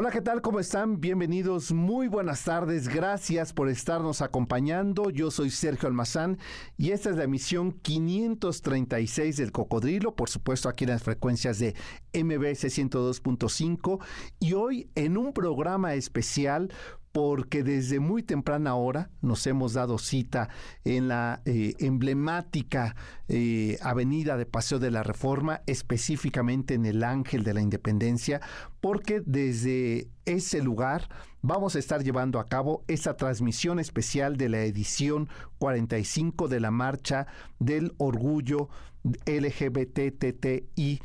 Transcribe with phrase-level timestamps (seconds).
[0.00, 0.42] Hola, ¿qué tal?
[0.42, 1.00] ¿Cómo están?
[1.00, 5.10] Bienvenidos, muy buenas tardes, gracias por estarnos acompañando.
[5.10, 6.38] Yo soy Sergio Almazán
[6.76, 11.74] y esta es la emisión 536 del Cocodrilo, por supuesto aquí en las frecuencias de
[12.14, 13.98] MBS 102.5
[14.38, 16.72] y hoy en un programa especial
[17.12, 20.48] porque desde muy temprana hora nos hemos dado cita
[20.84, 22.94] en la eh, emblemática
[23.28, 28.40] eh, avenida de Paseo de la Reforma, específicamente en el Ángel de la Independencia,
[28.80, 31.08] porque desde ese lugar
[31.40, 35.28] vamos a estar llevando a cabo esa transmisión especial de la edición
[35.58, 37.26] 45 de la Marcha
[37.58, 38.68] del Orgullo
[39.26, 41.00] LGBTTI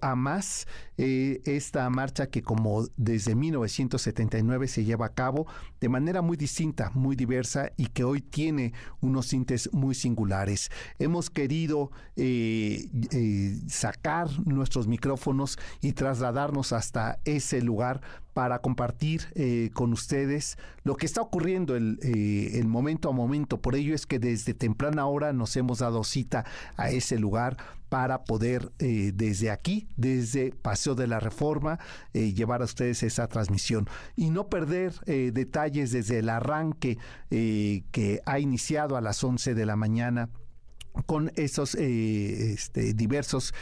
[0.00, 5.46] a más eh, esta marcha que como desde 1979 se lleva a cabo
[5.80, 10.70] de manera muy distinta, muy diversa y que hoy tiene unos tintes muy singulares.
[10.98, 18.00] Hemos querido eh, eh, sacar nuestros micrófonos y trasladarnos hasta ese lugar
[18.38, 23.60] para compartir eh, con ustedes lo que está ocurriendo el, eh, el, momento a momento.
[23.60, 26.44] Por ello es que desde temprana hora nos hemos dado cita
[26.76, 27.56] a ese lugar
[27.88, 31.80] para poder eh, desde aquí, desde Paseo de la Reforma,
[32.12, 36.96] llevar a ustedes esa transmisión y no perder detalles desde el arranque
[37.28, 40.30] que ha iniciado a las 11 de la mañana
[41.06, 43.52] con esos este, diversos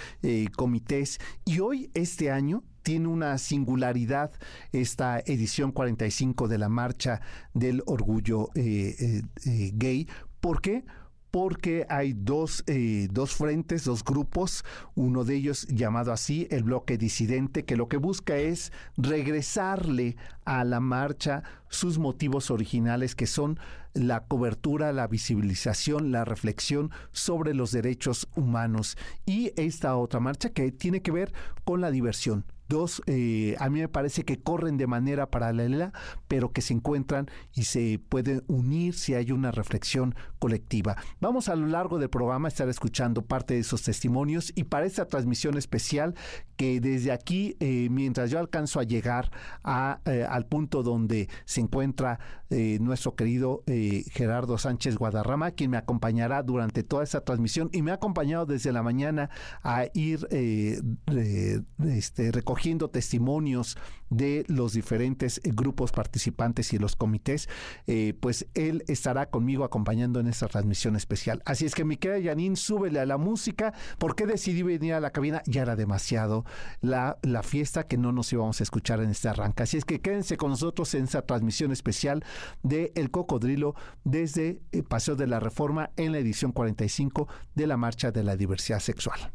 [0.54, 4.30] comités y hoy este año tiene una singularidad
[4.70, 7.20] esta edición 45 de la Marcha
[7.52, 10.06] del Orgullo eh, eh, eh, Gay.
[10.40, 10.84] ¿Por qué?
[11.32, 12.64] porque hay dos,
[13.10, 14.64] dos frentes, dos grupos,
[14.94, 20.64] uno de ellos llamado así, el bloque disidente, que lo que busca es regresarle a
[20.64, 23.58] la marcha sus motivos originales, que son
[23.92, 28.96] la cobertura, la visibilización, la reflexión sobre los derechos humanos.
[29.26, 33.80] Y esta otra marcha que tiene que ver con la diversión, dos, eh, a mí
[33.80, 35.92] me parece que corren de manera paralela,
[36.28, 40.96] pero que se encuentran y se pueden unir si hay una reflexión colectiva.
[41.20, 44.86] Vamos a lo largo del programa a estar escuchando parte de esos testimonios y para
[44.86, 46.14] esta transmisión especial
[46.56, 49.30] que desde aquí, eh, mientras yo alcanzo a llegar
[49.62, 53.64] a, eh, al punto donde se encuentra nuestro querido
[54.12, 58.70] Gerardo Sánchez Guadarrama, quien me acompañará durante toda esta transmisión y me ha acompañado desde
[58.70, 59.30] la mañana
[59.64, 63.76] a ir este, recogiendo recogiendo testimonios
[64.08, 67.48] de los diferentes eh, grupos participantes y los comités,
[67.86, 71.42] eh, pues él estará conmigo acompañando en esta transmisión especial.
[71.44, 73.74] Así es que mi querida Janine, súbele a la música.
[73.98, 75.42] ¿Por qué decidí venir a la cabina?
[75.44, 76.46] Ya era demasiado
[76.80, 79.64] la, la fiesta que no nos íbamos a escuchar en este arranque.
[79.64, 82.24] Así es que quédense con nosotros en esta transmisión especial
[82.62, 83.74] de El Cocodrilo
[84.04, 88.36] desde eh, Paseo de la Reforma en la edición 45 de la Marcha de la
[88.36, 89.32] Diversidad Sexual.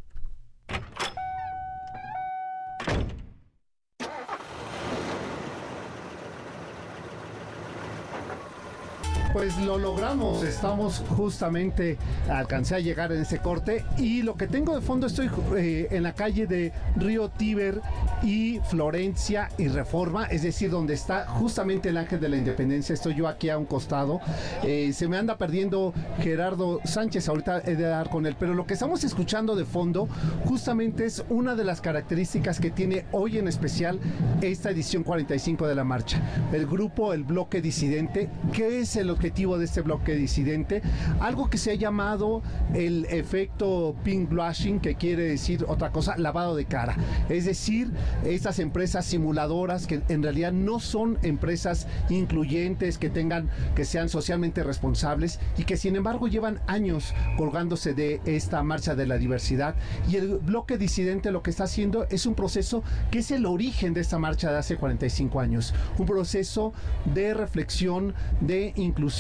[9.34, 11.98] Pues lo logramos, estamos justamente,
[12.30, 16.04] alcancé a llegar en ese corte y lo que tengo de fondo estoy eh, en
[16.04, 17.82] la calle de Río Tíber
[18.24, 23.16] y Florencia y Reforma, es decir, donde está justamente el Ángel de la Independencia, estoy
[23.16, 24.20] yo aquí a un costado,
[24.64, 28.66] eh, se me anda perdiendo Gerardo Sánchez, ahorita he de dar con él, pero lo
[28.66, 30.10] que estamos escuchando de fondo
[30.46, 33.98] justamente es una de las características que tiene hoy en especial
[34.42, 36.22] esta edición 45 de la marcha,
[36.52, 40.82] el grupo, el bloque disidente, ¿qué es el objetivo de este bloque disidente,
[41.20, 42.42] algo que se ha llamado
[42.74, 46.98] el efecto pink blushing, que quiere decir otra cosa, lavado de cara.
[47.30, 47.92] Es decir,
[48.26, 54.64] estas empresas simuladoras que en realidad no son empresas incluyentes, que tengan, que sean socialmente
[54.64, 59.76] responsables y que sin embargo llevan años colgándose de esta marcha de la diversidad.
[60.10, 62.82] Y el bloque disidente lo que está haciendo es un proceso
[63.12, 65.76] que es el origen de esta marcha de hace 45 años.
[66.00, 66.74] Un proceso
[67.14, 69.11] de reflexión, de inclusión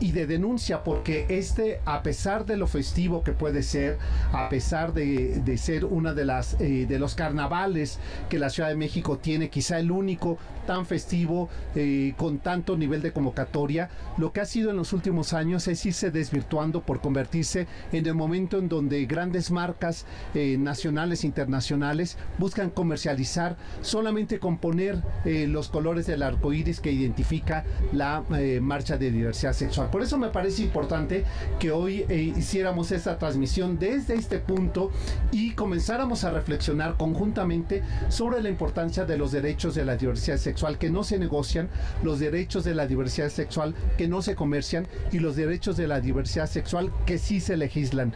[0.00, 3.98] y de denuncia, porque este, a pesar de lo festivo que puede ser,
[4.32, 7.98] a pesar de, de ser una de las eh, de los carnavales
[8.30, 13.02] que la Ciudad de México tiene, quizá el único tan festivo eh, con tanto nivel
[13.02, 17.66] de convocatoria, lo que ha sido en los últimos años es irse desvirtuando por convertirse
[17.92, 24.56] en el momento en donde grandes marcas eh, nacionales e internacionales buscan comercializar solamente con
[24.56, 28.24] poner los colores del arco iris que identifica la
[28.60, 29.90] marcha de diversidad sexual.
[29.90, 31.24] Por eso me parece importante
[31.58, 34.90] que hoy eh, hiciéramos esta transmisión desde este punto
[35.32, 40.78] y comenzáramos a reflexionar conjuntamente sobre la importancia de los derechos de la diversidad sexual
[40.78, 41.68] que no se negocian,
[42.02, 46.00] los derechos de la diversidad sexual que no se comercian y los derechos de la
[46.00, 48.14] diversidad sexual que sí se legislan.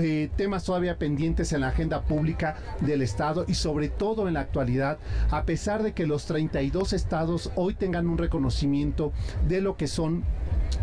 [0.00, 4.40] Eh, temas todavía pendientes en la agenda pública del Estado y sobre todo en la
[4.40, 4.98] actualidad,
[5.30, 9.12] a pesar de que los 32 estados hoy tengan un reconocimiento
[9.46, 10.24] de lo que son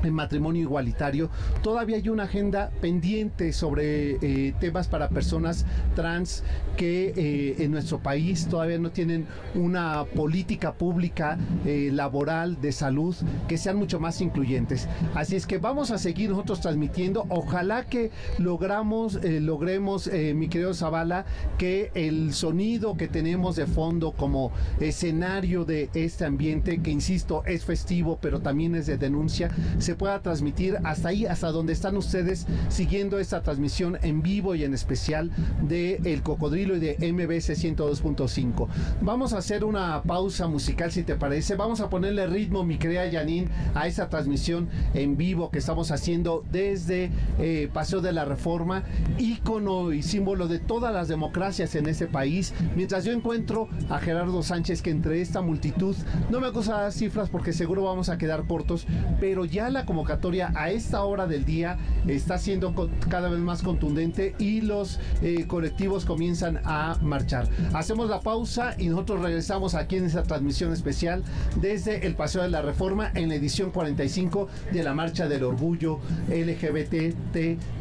[0.04, 1.30] el matrimonio igualitario,
[1.64, 5.66] todavía hay una agenda pendiente sobre eh, temas para personas
[5.96, 6.44] trans
[6.78, 13.16] que eh, en nuestro país todavía no tienen una política pública eh, laboral de salud
[13.48, 14.88] que sean mucho más incluyentes.
[15.14, 17.26] Así es que vamos a seguir nosotros transmitiendo.
[17.30, 21.26] Ojalá que logramos, logremos, mi querido Zavala,
[21.58, 27.66] que el sonido que tenemos de fondo como escenario de este ambiente, que insisto, es
[27.66, 29.50] festivo, pero también es de denuncia,
[29.80, 34.64] se pueda transmitir hasta ahí, hasta donde están ustedes siguiendo esta transmisión en vivo y
[34.64, 35.32] en especial
[35.68, 38.68] de El Cocodrilo y de MBC 102.5.
[39.02, 41.56] Vamos a hacer una pausa musical si te parece.
[41.56, 46.44] Vamos a ponerle ritmo, mi querida Janine, a esta transmisión en vivo que estamos haciendo
[46.52, 48.84] desde eh, Paseo de la Reforma,
[49.18, 52.54] ícono y símbolo de todas las democracias en ese país.
[52.76, 55.96] Mientras yo encuentro a Gerardo Sánchez que entre esta multitud,
[56.30, 58.88] no me gusta dar cifras porque seguro vamos a quedar cortos,
[59.20, 61.78] pero ya la convocatoria a esta hora del día
[62.08, 62.74] está siendo
[63.10, 67.48] cada vez más contundente y los eh, colectivos comienzan a marchar.
[67.74, 71.24] Hacemos la pausa y nosotros regresamos aquí en esta transmisión especial
[71.62, 76.00] desde el Paseo de la Reforma en la edición 45 de la Marcha del Orgullo
[76.28, 77.16] LGBT,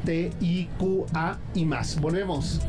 [0.05, 2.01] TIQA y más.
[2.01, 2.61] Volvemos.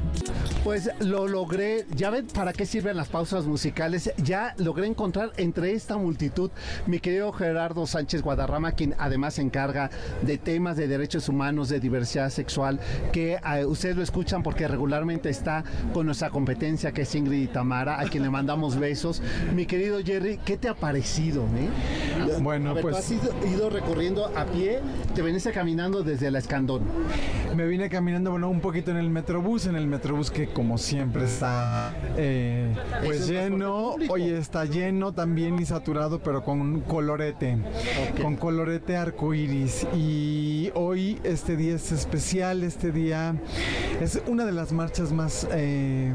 [0.63, 5.73] Pues lo logré, ya ven para qué sirven las pausas musicales, ya logré encontrar entre
[5.73, 6.49] esta multitud
[6.87, 9.89] mi querido Gerardo Sánchez Guadarrama, quien además se encarga
[10.21, 12.79] de temas de derechos humanos, de diversidad sexual,
[13.11, 15.63] que eh, ustedes lo escuchan porque regularmente está
[15.93, 19.21] con nuestra competencia que es Ingrid y Tamara, a quien le mandamos besos.
[19.53, 21.43] Mi querido Jerry, ¿qué te ha parecido?
[21.43, 22.39] Eh?
[22.41, 22.95] Bueno, pues...
[22.95, 24.79] has ido, recorriendo a pie,
[25.13, 26.83] te veniste caminando desde la Escandón.
[27.55, 31.25] Me vine caminando, bueno, un poquito en el Metrobús, en el Metrobús que como siempre
[31.25, 32.73] está eh,
[33.03, 37.57] pues lleno, hoy está lleno también y saturado, pero con colorete,
[38.21, 39.85] con colorete arcoíris.
[39.95, 43.35] Y hoy este día es especial, este día
[44.01, 46.13] es una de las marchas más eh,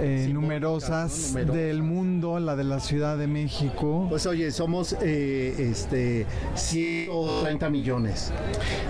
[0.00, 4.06] eh, numerosas del mundo, la de la Ciudad de México.
[4.08, 8.32] Pues oye, somos eh, este 130 millones.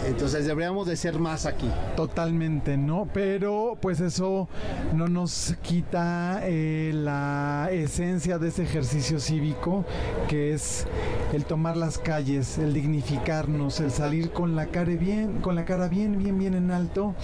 [0.06, 1.68] Entonces deberíamos de ser más aquí.
[1.96, 3.08] Totalmente, ¿no?
[3.12, 4.48] Pero pues eso
[4.94, 9.84] no nos quita la esencia de ese ejercicio cívico
[10.28, 10.86] que es
[11.32, 15.88] el tomar las calles, el dignificarnos, el salir con la cara bien, con la cara
[15.88, 17.14] bien, bien, bien en alto,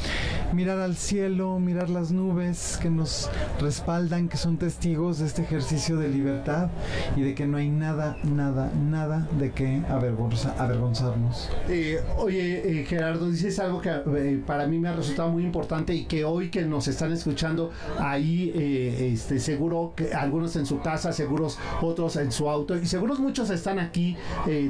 [0.53, 5.92] mirar al cielo, mirar las nubes que nos respaldan, que son testigos de este ejercicio
[5.97, 6.69] de libertad
[7.17, 11.51] y de que no hay nada, nada, nada de que avergonzarnos.
[11.69, 15.95] Eh, oye, eh, Gerardo, dices algo que eh, para mí me ha resultado muy importante
[15.95, 21.13] y que hoy que nos están escuchando ahí, este, seguro que algunos en su casa,
[21.13, 24.17] seguros otros en su auto y seguros muchos están aquí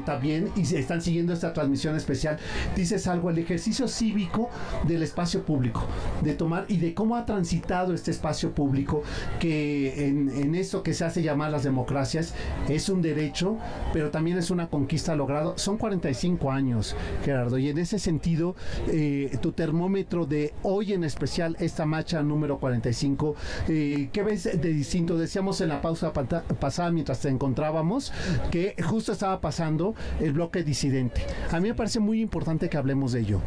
[0.05, 2.39] también y están siguiendo esta transmisión especial.
[2.77, 4.51] Dices algo, el ejercicio cívico
[4.87, 5.85] del espacio público,
[6.23, 9.03] de tomar y de cómo ha transitado este espacio público
[9.41, 12.33] que en, en esto que se hace llamar las democracias
[12.71, 13.59] es un derecho,
[13.93, 15.59] pero también es una conquista logrado.
[15.59, 18.57] Son 45 años, Gerardo, y en ese sentido,
[18.89, 23.37] eh, tu termómetro de hoy en especial, esta marcha número 45,
[23.69, 25.19] eh, ¿qué ves de distinto?
[25.19, 28.11] Decíamos en la pausa pasada mientras te encontrábamos
[28.51, 31.27] que justo estaba pasando el bloque disidente.
[31.51, 33.41] A mí me parece muy importante que hablemos de ello.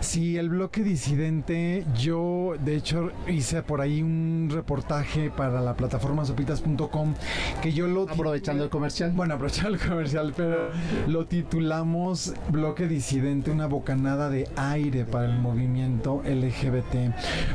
[0.00, 6.24] Sí, el bloque disidente, yo de hecho hice por ahí un reportaje para la plataforma
[6.24, 7.14] sopitas.com
[7.60, 8.02] que yo lo...
[8.02, 9.10] Aprovechando el comercial.
[9.10, 10.70] Bueno, aprovechando el comercial, pero
[11.08, 17.14] lo titulamos Bloque disidente, una bocanada de aire para el movimiento LGBT,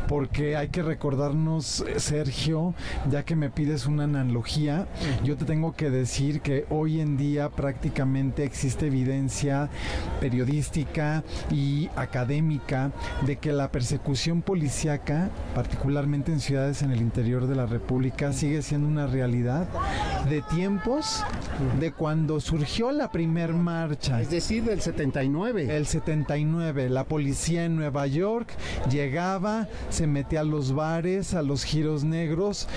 [0.10, 2.76] porque hay que recordarnos, Sergio,
[3.10, 4.88] ya que me pides una analogía,
[5.24, 9.70] yo te tengo que decir que hoy en día prácticamente existe evidencia
[10.20, 12.92] periodística y académica académica
[13.28, 18.64] de que la persecución policíaca, particularmente en ciudades en el interior de la República, sigue
[18.64, 19.68] siendo una realidad
[20.30, 21.24] de tiempos
[21.80, 24.20] de cuando surgió la primer marcha.
[24.22, 25.76] Es decir, del 79.
[25.76, 28.48] El 79, la policía en Nueva York
[28.90, 32.68] llegaba, se metía a los bares, a los giros negros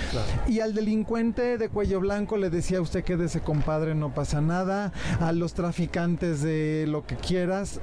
[0.47, 5.33] y al delincuente de cuello blanco le decía usted quédese compadre, no pasa nada, a
[5.33, 7.81] los traficantes de lo que quieras,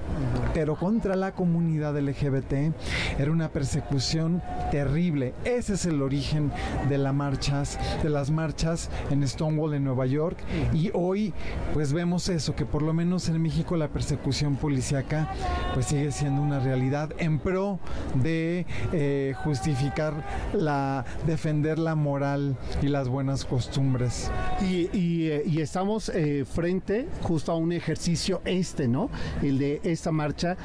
[0.54, 2.54] pero contra la comunidad LGBT
[3.20, 4.42] era una persecución
[4.72, 5.34] terrible.
[5.46, 6.52] Ese es el origen
[6.90, 10.38] de las marchas, de las marchas en Stonewall en Nueva York
[10.74, 11.34] y hoy
[11.74, 15.30] pues vemos eso que por lo menos en México la persecución policíaca
[15.74, 17.80] pues sigue siendo una realidad en pro
[18.22, 20.14] de eh, justificar
[20.54, 24.32] la defender la moral y las buenas costumbres.
[24.62, 29.10] Y, y, eh, y estamos eh, frente justo a un ejercicio este, ¿no?
[29.42, 30.58] El de esta marcha,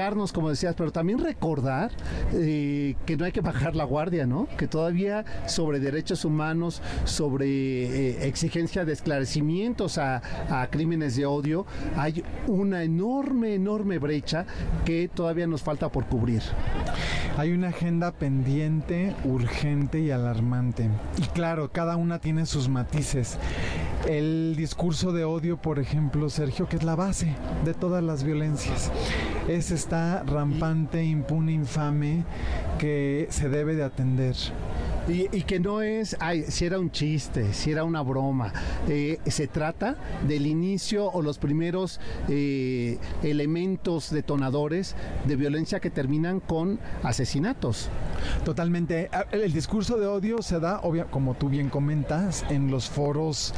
[0.00, 1.90] refrescarnos, como decías, pero también recordar
[2.32, 4.48] eh, que no hay que bajar la guardia, ¿no?
[4.56, 11.66] Que todavía sobre derechos humanos, sobre eh, exigencia de esclarecimientos a, a crímenes de odio,
[11.96, 14.46] hay una enorme, enorme brecha
[14.84, 16.42] que todavía nos falta por cubrir.
[17.36, 20.88] Hay una agenda pendiente, urgente y alarmante.
[21.18, 23.38] Y claro, cada una tiene sus matices.
[24.08, 28.90] El discurso de odio, por ejemplo, Sergio, que es la base de todas las violencias.
[29.46, 29.70] Es
[30.26, 32.24] rampante, impune, infame
[32.78, 34.34] que se debe de atender.
[35.10, 38.52] Y, y, que no es, ay, si era un chiste, si era una broma.
[38.88, 39.96] Eh, se trata
[40.28, 44.94] del inicio o los primeros eh, elementos detonadores
[45.26, 47.88] de violencia que terminan con asesinatos.
[48.44, 49.10] Totalmente.
[49.32, 53.52] El discurso de odio se da, obvia, como tú bien comentas, en los foros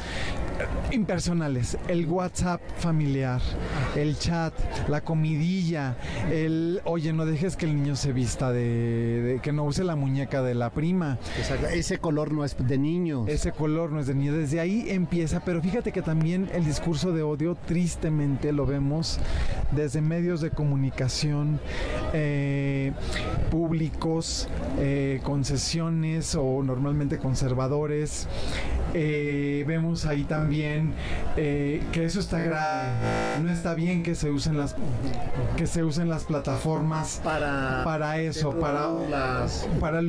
[0.91, 1.77] impersonales.
[1.87, 3.41] El WhatsApp familiar,
[3.95, 4.53] el chat,
[4.87, 5.97] la comidilla,
[6.31, 10.41] el, oye, no dejes que el niño se vista de que no use la muñeca
[10.41, 11.19] de la prima.
[11.43, 11.67] Exacto.
[11.67, 13.27] Ese color no es de niños.
[13.27, 14.35] Ese color no es de niños.
[14.35, 19.19] Desde ahí empieza, pero fíjate que también el discurso de odio, tristemente lo vemos
[19.71, 21.59] desde medios de comunicación
[22.13, 22.93] eh,
[23.51, 24.47] públicos,
[24.79, 28.27] eh, concesiones o normalmente conservadores.
[28.95, 30.93] Eh, vemos ahí también
[31.35, 32.91] eh, que eso está grave.
[33.41, 34.75] No está bien que se usen las
[35.57, 39.67] que se usen las plataformas para, para eso, para las...
[39.79, 40.01] para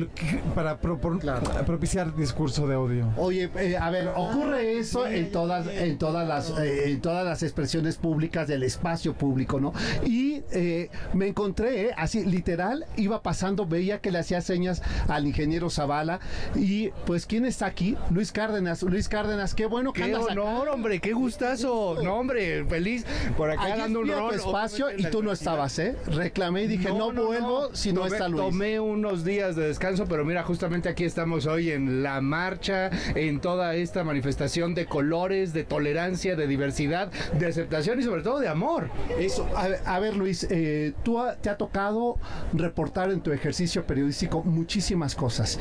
[0.53, 0.77] para,
[1.19, 1.65] claro.
[1.65, 3.07] propiciar discurso de odio.
[3.17, 7.43] Oye, eh, a ver, ocurre eso en todas en todas las eh, en todas las
[7.43, 9.73] expresiones públicas del espacio público, ¿no?
[10.05, 15.69] Y eh, me encontré así literal iba pasando, veía que le hacía señas al ingeniero
[15.69, 16.19] Zavala
[16.55, 18.83] y pues quién está aquí, Luis Cárdenas.
[18.83, 20.71] Luis Cárdenas, qué bueno que qué andas honor, acá.
[20.73, 21.97] hombre, qué gustazo.
[22.03, 23.05] No, hombre, feliz
[23.37, 24.33] por acá Ayer dando un rol.
[24.35, 25.95] espacio y tú no estabas, ¿eh?
[26.07, 28.43] Reclamé y dije, no, vuelvo si no Tomé- está Luis.
[28.43, 33.39] Tomé unos días de descanso, pero mira, justamente aquí estamos hoy en la marcha, en
[33.39, 38.47] toda esta manifestación de colores, de tolerancia, de diversidad, de aceptación y sobre todo de
[38.47, 38.89] amor.
[39.19, 42.17] Eso, a ver, a ver, Luis, eh, tú ha- te ha tocado
[42.53, 45.59] reportar en tu ejercicio periodístico muchísimas cosas.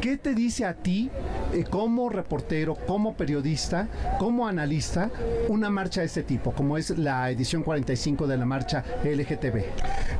[0.00, 1.10] ¿Qué te dice a ti,
[1.54, 5.10] eh, como reportero, como periodista, como analista,
[5.48, 9.64] una marcha de este tipo, como es la edición 45 de la marcha LGTB?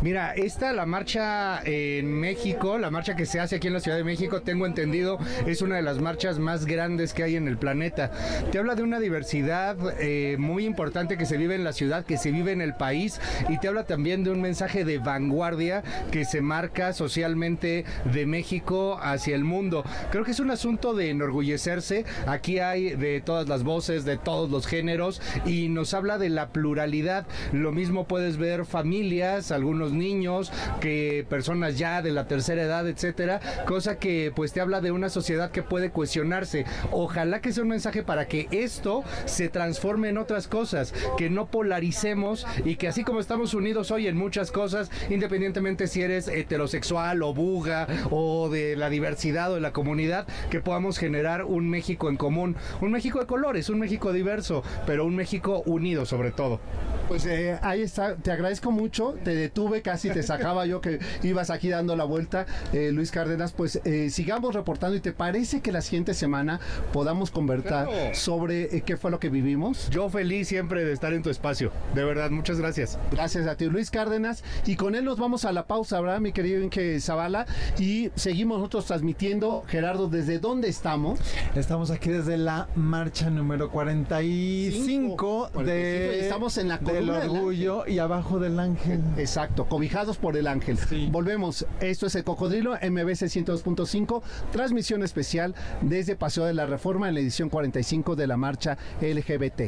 [0.00, 3.98] Mira, esta, la marcha en México, la marcha que se hace aquí en la Ciudad
[3.98, 7.58] de México, tengo entendido, es una de las marchas más grandes que hay en el
[7.58, 8.10] planeta.
[8.50, 12.18] Te habla de una diversidad eh, muy importante que se vive en la ciudad, que
[12.18, 16.24] se vive en el país, y te habla también de un mensaje de vanguardia que
[16.24, 19.84] se marca socialmente de México hacia el mundo.
[20.10, 22.04] Creo que es un asunto de enorgullecerse.
[22.26, 26.48] Aquí hay de todas las voces, de todos los géneros, y nos habla de la
[26.48, 27.26] pluralidad.
[27.52, 33.40] Lo mismo puedes ver familias, algunos niños, que personas ya de la tercera edad, etcétera,
[33.66, 36.64] cosa que pues te habla de una sociedad que puede cuestionarse.
[36.90, 41.46] Ojalá que sea un mensaje para que esto se transforme en otras cosas, que no
[41.46, 47.22] polaricemos y que así como estamos unidos hoy en muchas cosas, independientemente si eres heterosexual
[47.22, 52.08] o buga o de la diversidad o de la comunidad, que podamos generar un México
[52.08, 56.60] en común, un México de colores, un México diverso, pero un México unido sobre todo.
[57.08, 61.48] Pues eh, ahí está, te agradezco mucho, te detuve, casi te sacaba yo que ibas
[61.48, 65.70] aquí dando la vuelta, eh, Luis Cárdenas, pues eh, sigamos reportando y te parece que
[65.70, 66.58] la siguiente semana
[66.92, 68.14] podamos conversar Claro.
[68.16, 69.88] sobre eh, qué fue lo que vivimos.
[69.90, 72.98] Yo feliz siempre de estar en tu espacio, de verdad, muchas gracias.
[73.12, 74.42] Gracias a ti, Luis Cárdenas.
[74.66, 77.46] Y con él nos vamos a la pausa, ¿verdad, mi querido Inge Zavala?
[77.78, 79.62] Y seguimos nosotros transmitiendo.
[79.68, 81.20] Gerardo, ¿desde dónde estamos?
[81.54, 85.16] Estamos aquí desde la marcha número 45
[85.48, 89.00] 45, de estamos en la de el del orgullo y abajo del ángel.
[89.16, 90.76] Exacto, cobijados por el ángel.
[90.76, 91.08] Sí.
[91.12, 91.64] Volvemos.
[91.80, 94.07] Esto es el Cocodrilo MBC 102.5,
[94.52, 99.60] transmisión especial desde Paseo de la Reforma en la edición 45 de la marcha LGBT.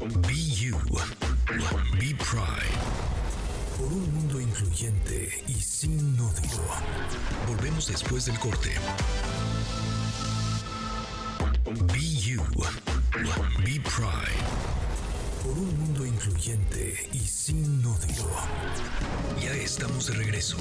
[0.00, 0.76] Be You.
[1.98, 2.78] Be Pride.
[3.76, 6.62] Por un mundo incluyente y sin odio.
[7.46, 8.70] Volvemos después del corte.
[11.64, 12.42] Be You.
[13.64, 14.38] Be Pride.
[15.42, 18.28] Por un mundo incluyente y sin odio.
[19.40, 20.56] Ya estamos de regreso.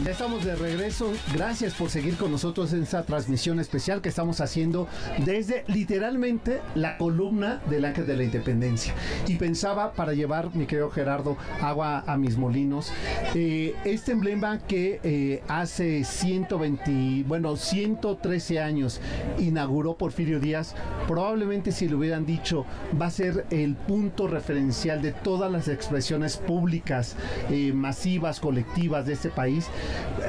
[0.00, 1.12] Ya estamos de regreso.
[1.34, 4.88] Gracias por seguir con nosotros en esta transmisión especial que estamos haciendo
[5.26, 8.94] desde literalmente la columna del Ángel de la Independencia.
[9.28, 12.90] Y pensaba para llevar, mi querido Gerardo, agua a mis molinos,
[13.34, 18.98] eh, este emblema que eh, hace 120, bueno, 113 años
[19.38, 20.74] inauguró Porfirio Díaz,
[21.06, 22.64] probablemente si le hubieran dicho
[23.00, 27.14] va a ser el punto referencial de todas las expresiones públicas,
[27.50, 29.68] eh, masivas, colectivas de este país,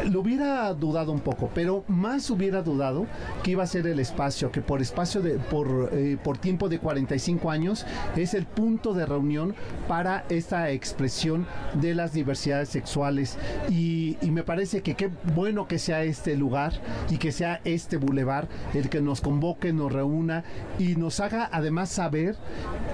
[0.10, 3.06] lo hubiera dudado un poco, pero más hubiera dudado
[3.44, 6.80] que iba a ser el espacio, que por espacio de, por, eh, por tiempo de
[6.80, 9.56] 45 años es el punto de reunión
[9.88, 13.38] para esta expresión de las diversidades sexuales.
[13.70, 16.74] Y, me parece que qué bueno que sea este lugar
[17.12, 20.44] y que sea este bulevar el que nos convoque, nos reúna
[20.80, 22.36] y nos haga además saber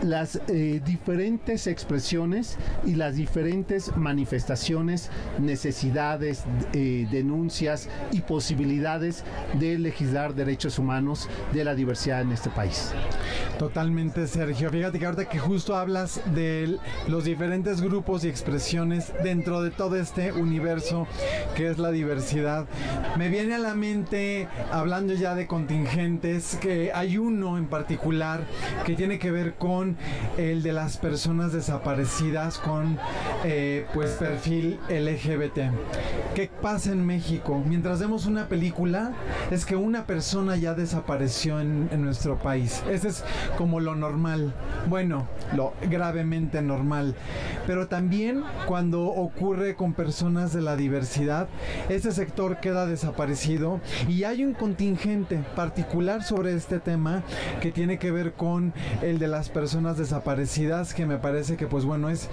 [0.03, 6.43] las eh, diferentes expresiones y las diferentes manifestaciones, necesidades,
[6.73, 9.23] eh, denuncias y posibilidades
[9.59, 12.91] de legislar derechos humanos de la diversidad en este país.
[13.57, 14.69] Totalmente, Sergio.
[14.69, 16.77] Fíjate que ahorita que justo hablas de
[17.07, 21.07] los diferentes grupos y expresiones dentro de todo este universo
[21.55, 22.67] que es la diversidad,
[23.17, 28.41] me viene a la mente, hablando ya de contingentes, que hay uno en particular
[28.85, 29.97] que tiene que ver con
[30.37, 32.97] el de las personas desaparecidas con
[33.43, 35.73] eh, pues perfil LGBT.
[36.39, 37.61] ¿Qué pasa en México?
[37.67, 39.11] Mientras vemos una película,
[39.51, 42.81] es que una persona ya desapareció en, en nuestro país.
[42.89, 43.25] Ese es
[43.57, 44.53] como lo normal.
[44.87, 47.13] Bueno, lo gravemente normal.
[47.67, 51.49] Pero también cuando ocurre con personas de la diversidad,
[51.89, 57.21] ese sector queda desaparecido y hay un contingente particular sobre este tema
[57.59, 61.83] que tiene que ver con el de las personas desaparecidas, que me parece que pues
[61.83, 62.29] bueno es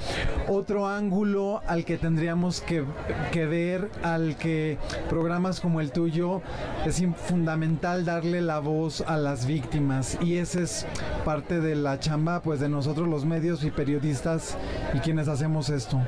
[0.47, 2.85] otro ángulo al que tendríamos que,
[3.33, 6.43] que ver, al que programas como el tuyo
[6.85, 10.87] es fundamental darle la voz a las víctimas y ese es
[11.25, 14.57] parte de la chamba pues de nosotros los medios y periodistas
[14.95, 16.01] y quienes hacemos esto.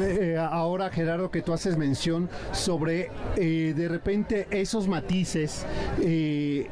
[0.00, 5.64] Eh, ahora, Gerardo, que tú haces mención sobre eh, de repente esos matices,
[6.00, 6.68] eh,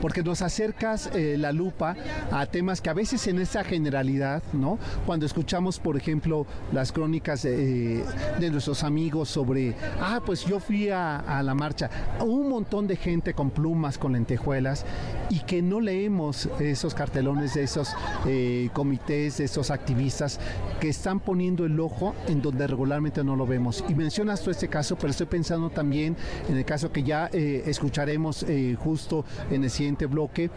[0.00, 1.96] porque nos acercas eh, la lupa
[2.30, 4.78] a temas que a veces en esa generalidad, ¿no?
[5.06, 8.04] Cuando escuchamos, por ejemplo, las crónicas de
[8.50, 13.50] nuestros amigos sobre, ah, pues yo fui a, la marcha, un montón de gente con
[13.50, 14.84] plumas, con lentejuelas,
[15.30, 17.94] y que no leemos esos cartelones de esos
[18.26, 20.38] eh, comités, de esos activistas
[20.80, 23.84] que están poniendo el ojo en donde regularmente no lo vemos.
[23.88, 26.16] Y mencionas tú este caso, pero estoy pensando también
[26.48, 30.50] en el caso que ya eh, escucharemos eh, justo en el siguiente bloque,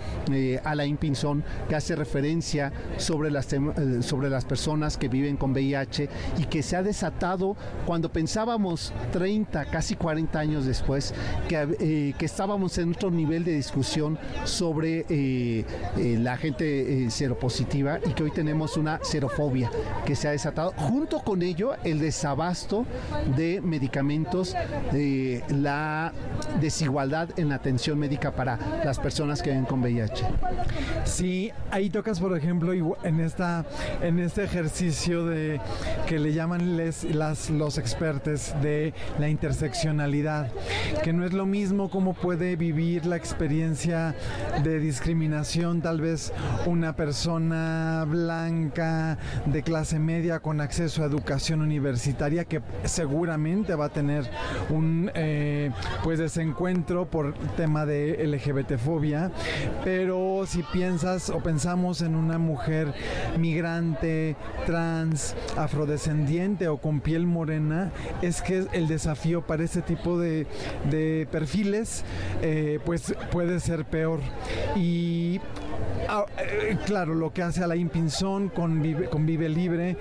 [0.63, 3.47] Alain Pinzón, que hace referencia sobre las,
[4.01, 9.65] sobre las personas que viven con VIH y que se ha desatado cuando pensábamos 30,
[9.65, 11.13] casi 40 años después,
[11.47, 15.65] que, eh, que estábamos en otro nivel de discusión sobre eh,
[15.97, 19.69] eh, la gente seropositiva y que hoy tenemos una serofobia
[20.05, 20.73] que se ha desatado.
[20.77, 22.85] Junto con ello, el desabasto
[23.35, 24.55] de medicamentos,
[25.49, 26.11] la
[26.61, 30.25] desigualdad en la atención médica para las personas que viven con VIH.
[31.05, 33.65] Sí, ahí tocas, por ejemplo, en esta,
[34.01, 35.59] en este ejercicio de
[36.07, 37.05] que le llaman les-
[37.51, 38.86] los expertos de
[39.19, 40.51] la interseccionalidad,
[41.03, 44.15] que no es lo mismo cómo puede vivir la experiencia
[44.63, 46.33] de discriminación, tal vez
[46.65, 53.89] una persona blanca de clase media con acceso a educación universitaria que seguramente va a
[53.89, 54.29] tener
[54.69, 55.71] un eh,
[56.03, 59.31] pues desencuentro por tema de LGBT fobia,
[59.83, 62.93] pero si piensas o pensamos en una mujer
[63.37, 70.47] migrante, trans, afrodescendiente o con piel morena, es que el desafío para ese tipo de,
[70.89, 72.03] de perfiles
[72.41, 74.19] eh, pues puede ser peor.
[74.75, 75.39] Y
[76.09, 79.97] Ah, eh, claro, lo que hace Alain Pinzón con con Vive Libre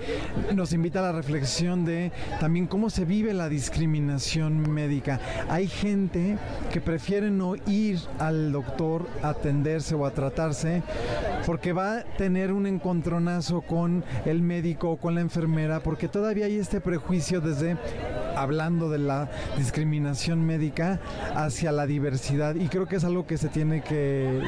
[0.55, 5.19] nos invita a la reflexión de también cómo se vive la discriminación médica.
[5.49, 6.37] Hay gente
[6.71, 10.81] que prefiere no ir al doctor a atenderse o a tratarse
[11.45, 16.45] porque va a tener un encontronazo con el médico o con la enfermera, porque todavía
[16.45, 17.75] hay este prejuicio desde
[18.41, 20.99] hablando de la discriminación médica
[21.35, 22.55] hacia la diversidad.
[22.55, 24.41] Y creo que es algo que se tiene que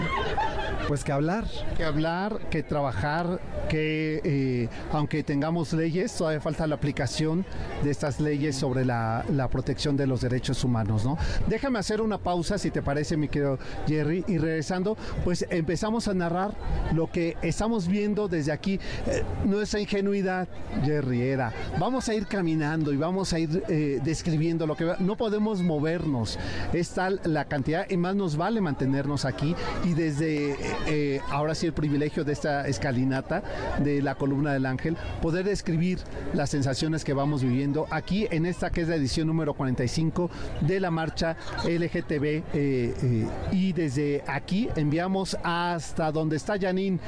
[0.90, 1.46] pues que hablar.
[1.78, 7.46] Que hablar, que trabajar, que eh, aunque tengamos leyes, todavía falta la aplicación
[7.84, 11.16] de estas leyes sobre la, la, protección de los derechos humanos, ¿no?
[11.46, 16.16] Déjame hacer una pausa, si te parece, mi querido Jerry, y regresando, pues empezamos a
[16.16, 16.56] narrar
[16.96, 18.80] lo que estamos viendo desde aquí.
[19.06, 20.48] Eh, nuestra ingenuidad,
[20.84, 24.96] Jerry, era, vamos a ir caminando y vamos a ir eh, describiendo lo que...
[24.98, 26.40] No podemos movernos,
[26.74, 31.66] es tal la cantidad, y más nos vale mantenernos aquí y desde eh, ahora sí
[31.66, 33.44] el privilegio de esta escalinata
[33.80, 36.00] de la columna del ángel, poder describir
[36.34, 40.30] las sensaciones que vamos viviendo aquí en esta que es la edición número 45
[40.62, 47.00] de la marcha LGTB eh, eh, y desde aquí enviamos hasta donde está Janine,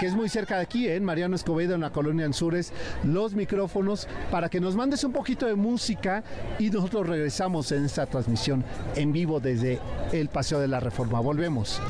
[0.00, 2.72] que es muy cerca de aquí, en Mariano Escobedo, en la colonia Anzures,
[3.04, 6.22] los micrófonos para que nos mandes un poquito de música
[6.58, 8.64] y nosotros regresamos en esta transmisión
[8.96, 9.78] en vivo desde
[10.12, 11.20] el Paseo de la Reforma.
[11.20, 11.80] Volvemos.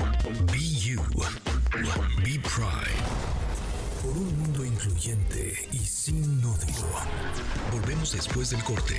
[2.24, 2.98] Be Pride.
[4.02, 6.86] Por un mundo incluyente y sin odio.
[7.72, 8.94] Volvemos después del corte.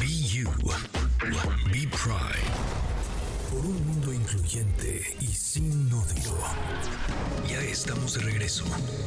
[0.00, 0.48] Be You.
[1.72, 2.48] Be Pride.
[3.50, 6.36] Por un mundo incluyente y sin odio.
[7.48, 8.64] Ya estamos de regreso.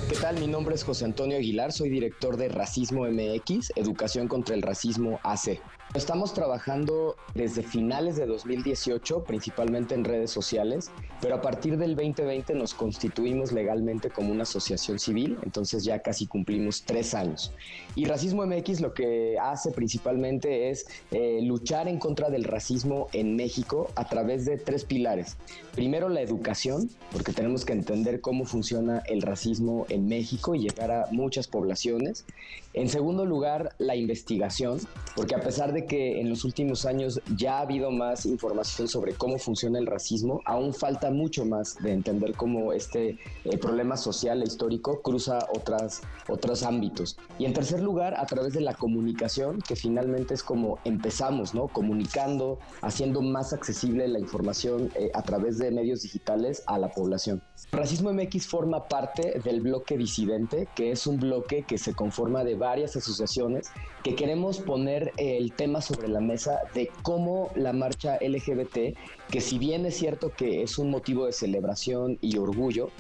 [0.09, 0.39] ¿Qué tal?
[0.39, 5.19] Mi nombre es José Antonio Aguilar, soy director de Racismo MX, Educación contra el Racismo
[5.23, 5.59] AC.
[5.93, 12.55] Estamos trabajando desde finales de 2018, principalmente en redes sociales, pero a partir del 2020
[12.55, 17.51] nos constituimos legalmente como una asociación civil, entonces ya casi cumplimos tres años.
[17.93, 23.35] Y Racismo MX lo que hace principalmente es eh, luchar en contra del racismo en
[23.35, 25.35] México a través de tres pilares.
[25.75, 30.89] Primero la educación, porque tenemos que entender cómo funciona el racismo en México y llegar
[30.89, 32.25] a muchas poblaciones.
[32.73, 34.79] En segundo lugar, la investigación,
[35.13, 39.13] porque a pesar de que en los últimos años ya ha habido más información sobre
[39.13, 44.41] cómo funciona el racismo, aún falta mucho más de entender cómo este eh, problema social
[44.41, 47.17] e histórico cruza otras, otros ámbitos.
[47.37, 51.67] Y en tercer lugar, a través de la comunicación, que finalmente es como empezamos, ¿no?
[51.67, 57.41] Comunicando, haciendo más accesible la información eh, a través de medios digitales a la población.
[57.71, 62.60] Racismo MX forma parte del bloque disidente, que es un bloque que se conforma de
[62.61, 63.71] varias asociaciones
[64.03, 68.95] que queremos poner el tema sobre la mesa de cómo la marcha LGBT,
[69.31, 72.91] que si bien es cierto que es un motivo de celebración y orgullo,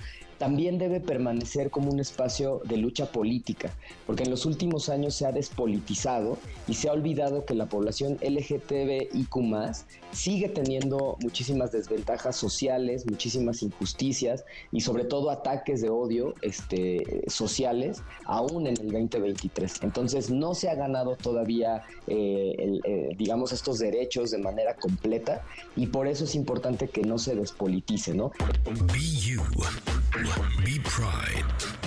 [0.41, 3.71] también debe permanecer como un espacio de lucha política,
[4.07, 8.17] porque en los últimos años se ha despolitizado y se ha olvidado que la población
[8.23, 9.35] LGTBIQ
[10.11, 18.01] sigue teniendo muchísimas desventajas sociales, muchísimas injusticias y sobre todo ataques de odio este, sociales
[18.25, 19.83] aún en el 2023.
[19.83, 25.43] Entonces no se ha ganado todavía, eh, eh, digamos, estos derechos de manera completa
[25.75, 28.31] y por eso es importante que no se despolitice, ¿no?
[30.63, 31.80] Be Pride.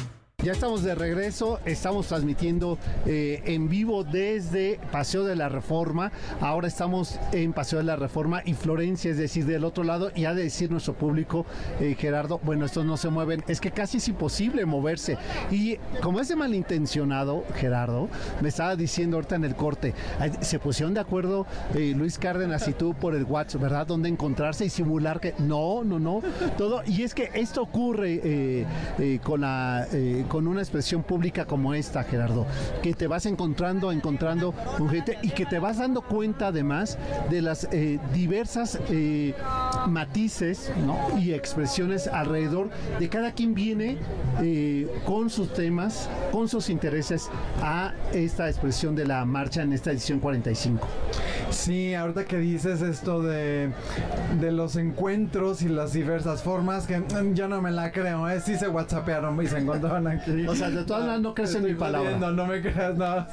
[0.44, 6.12] Ya estamos de regreso, estamos transmitiendo eh, en vivo desde Paseo de la Reforma.
[6.38, 10.26] Ahora estamos en Paseo de la Reforma y Florencia, es decir, del otro lado, y
[10.26, 11.46] ha de decir nuestro público,
[11.80, 15.16] eh, Gerardo, bueno, estos no se mueven, es que casi es imposible moverse.
[15.50, 18.10] Y como es de malintencionado, Gerardo,
[18.42, 19.94] me estaba diciendo ahorita en el corte,
[20.42, 23.86] se pusieron de acuerdo eh, Luis Cárdenas y tú por el WhatsApp, ¿verdad?
[23.86, 26.20] Donde encontrarse y simular que no, no, no,
[26.58, 26.82] todo.
[26.84, 28.66] Y es que esto ocurre
[29.22, 29.86] con la
[30.34, 32.46] una expresión pública como esta, Gerardo,
[32.82, 36.98] que te vas encontrando, encontrando con gente y que te vas dando cuenta además
[37.30, 39.34] de las eh, diversas eh,
[39.88, 40.72] matices
[41.18, 43.98] y expresiones alrededor de cada quien viene
[44.42, 47.30] eh, con sus temas, con sus intereses
[47.62, 50.86] a esta expresión de la marcha en esta edición 45.
[51.50, 53.70] Sí, ahorita que dices esto de,
[54.40, 58.40] de los encuentros y las diversas formas, que mm, yo no me la creo, ¿eh?
[58.40, 60.06] Sí se whatsappearon y se encontraron.
[60.48, 62.18] O sea, de todas maneras no crees en mi palabra.
[62.18, 63.28] No me creas nada,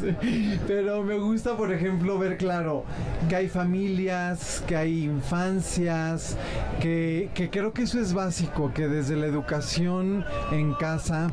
[0.67, 2.84] Pero me gusta, por ejemplo, ver claro
[3.30, 6.38] que hay familias, que hay infancias,
[6.80, 11.30] que, que creo que eso es básico, que desde la educación en casa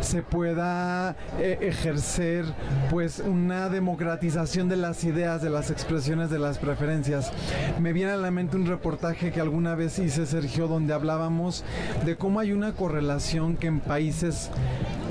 [0.00, 2.44] se pueda eh, ejercer
[2.90, 7.32] pues una democratización de las ideas, de las expresiones, de las preferencias.
[7.80, 11.64] Me viene a la mente un reportaje que alguna vez hice Sergio donde hablábamos
[12.04, 14.50] de cómo hay una correlación que en países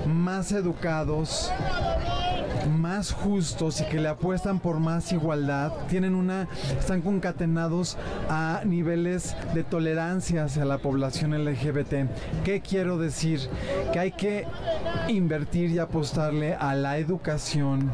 [0.09, 1.51] más educados
[2.69, 7.97] más justos y que le apuestan por más igualdad, tienen una, están concatenados
[8.29, 12.09] a niveles de tolerancia hacia la población LGBT.
[12.43, 13.41] ¿Qué quiero decir?
[13.91, 14.45] Que hay que
[15.07, 17.91] invertir y apostarle a la educación,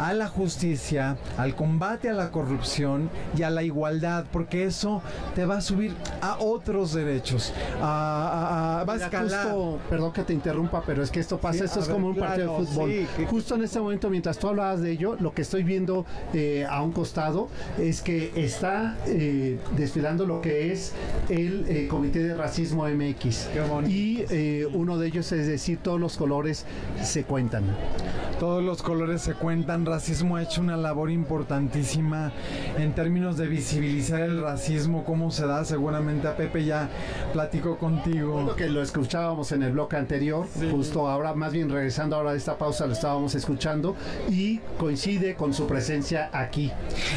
[0.00, 5.02] a la justicia, al combate a la corrupción y a la igualdad, porque eso
[5.34, 9.48] te va a subir a otros derechos, a, va a escalar.
[9.88, 12.66] perdón que te interrumpa, pero es que esto pasa, esto es como un partido de
[12.66, 13.08] fútbol.
[13.28, 16.82] Justo en este momento, mientras tú hablabas de ello, lo que estoy viendo eh, a
[16.82, 20.94] un costado es que está eh, desfilando lo que es
[21.28, 23.48] el eh, Comité de Racismo MX.
[23.88, 24.24] Y
[24.72, 26.64] uno de ellos es decir, todos los colores
[27.02, 27.64] se cuentan.
[28.38, 29.84] Todos los colores se cuentan.
[29.84, 32.32] Racismo ha hecho una labor importantísima
[32.78, 35.64] en términos de visibilizar el racismo, cómo se da.
[35.64, 36.88] Seguramente a Pepe ya
[37.32, 38.42] platico contigo.
[38.46, 42.38] Lo que lo escuchábamos en el bloque anterior, justo ahora, más bien regresando ahora de
[42.38, 43.79] esta pausa, lo estábamos escuchando
[44.30, 46.70] y coincide con su presencia aquí.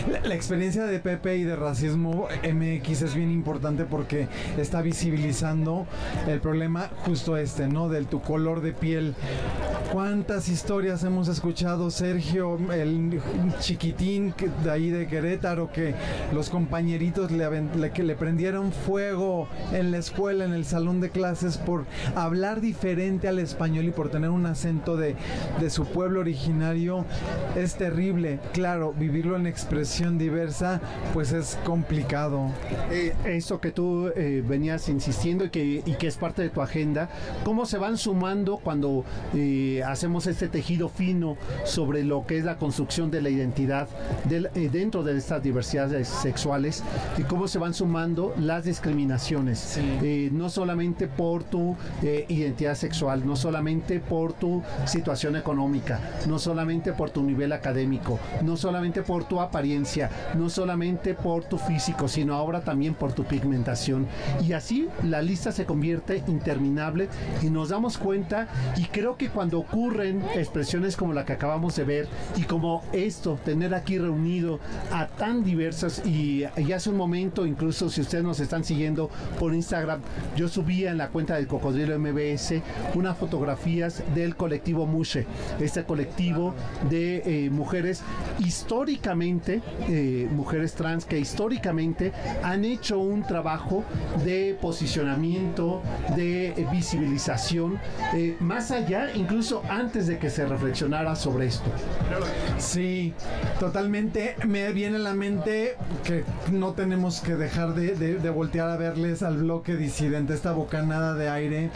[0.09, 5.85] La, la experiencia de Pepe y de Racismo MX es bien importante porque está visibilizando
[6.27, 7.89] el problema justo este, ¿no?
[7.89, 9.15] Del tu color de piel.
[9.93, 13.21] ¿Cuántas historias hemos escuchado, Sergio, el
[13.59, 15.93] chiquitín de ahí de Querétaro, que
[16.33, 21.59] los compañeritos le, que le prendieron fuego en la escuela, en el salón de clases,
[21.59, 25.15] por hablar diferente al español y por tener un acento de,
[25.61, 27.05] de su pueblo originario?
[27.55, 28.39] Es terrible.
[28.51, 30.81] Claro, vivirlo en expresión diversa,
[31.13, 32.49] pues es complicado.
[32.89, 36.63] Eh, eso que tú eh, venías insistiendo y que, y que es parte de tu
[36.63, 37.09] agenda,
[37.43, 39.05] ¿cómo se van sumando cuando...
[39.35, 43.87] Eh, hacemos este tejido fino sobre lo que es la construcción de la identidad
[44.29, 46.83] eh, dentro de estas diversidades sexuales
[47.17, 53.25] y cómo se van sumando las discriminaciones, eh, no solamente por tu eh, identidad sexual,
[53.25, 59.25] no solamente por tu situación económica, no solamente por tu nivel académico, no solamente por
[59.25, 64.07] tu apariencia, no solamente por tu físico, sino ahora también por tu pigmentación.
[64.43, 67.09] Y así la lista se convierte interminable
[67.41, 71.83] y nos damos cuenta y creo que cuando ocurren expresiones como la que acabamos de
[71.83, 74.59] ver y como esto, tener aquí reunido
[74.91, 79.09] a tan diversas y, hace un momento, incluso si ustedes nos están siguiendo
[79.39, 80.01] por Instagram,
[80.35, 82.61] yo subía en la cuenta del Cocodrilo MBS
[82.93, 85.25] unas fotografías del colectivo Mushe,
[85.59, 86.53] este colectivo
[86.91, 88.03] de eh, mujeres
[88.45, 92.11] históricamente, eh, mujeres trans que históricamente
[92.43, 93.83] han hecho un trabajo
[94.23, 95.81] de posicionamiento,
[96.15, 97.79] de visibilización,
[98.13, 101.69] eh, más allá incluso antes de que se reflexionara sobre esto.
[102.57, 103.13] Sí,
[103.59, 104.35] totalmente.
[104.47, 109.37] Me viene a la mente que no tenemos que dejar de, voltear a verles al
[109.37, 111.69] bloque disidente, esta bocanada de aire.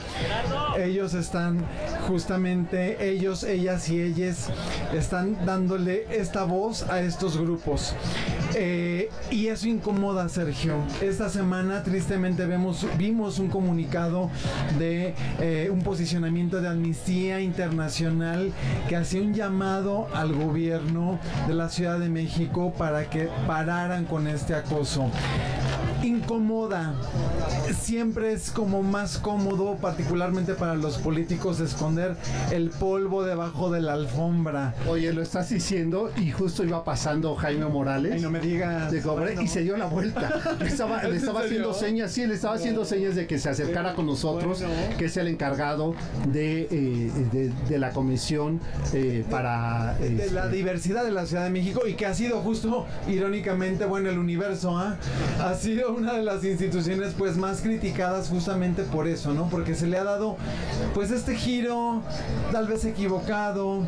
[0.77, 1.63] Ellos están
[2.07, 4.49] justamente, ellos, ellas y ellas
[4.93, 7.95] están dándole esta voz a estos grupos.
[8.55, 10.75] Eh, y eso incomoda, Sergio.
[11.01, 14.31] Esta semana tristemente vemos, vimos un comunicado
[14.79, 17.66] de eh, un posicionamiento de Amnistía Internacional
[18.87, 24.27] que hacía un llamado al gobierno de la Ciudad de México para que pararan con
[24.27, 25.11] este acoso
[26.03, 26.95] incomoda.
[27.79, 32.15] Siempre es como más cómodo, particularmente para los políticos, esconder
[32.51, 34.75] el polvo debajo de la alfombra.
[34.87, 38.21] Oye, lo estás diciendo y justo iba pasando Jaime Morales.
[38.21, 38.93] no me digas.
[39.41, 40.57] y se dio la vuelta.
[40.59, 40.97] Le estaba,
[41.39, 44.63] haciendo señas, sí, le estaba haciendo señas de que se acercara con nosotros,
[44.97, 45.95] que es el encargado
[46.31, 48.59] de, eh, de, la comisión
[48.93, 49.95] eh, para...
[49.99, 53.85] de la este, diversidad de la Ciudad de México y que ha sido justo, irónicamente,
[53.85, 54.97] bueno, el universo, ¿ah?
[55.39, 59.49] Ha sido una de las instituciones pues más criticadas justamente por eso, ¿no?
[59.49, 60.37] Porque se le ha dado
[60.93, 62.01] pues este giro
[62.51, 63.85] tal vez equivocado,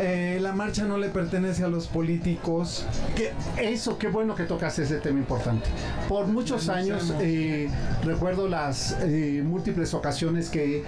[0.00, 2.84] eh, la marcha no le pertenece a los políticos.
[3.14, 5.68] Que eso, qué bueno que tocas ese tema importante.
[6.08, 7.70] Por muchos años eh,
[8.02, 10.84] recuerdo las eh, múltiples ocasiones que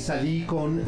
[0.00, 0.82] salí con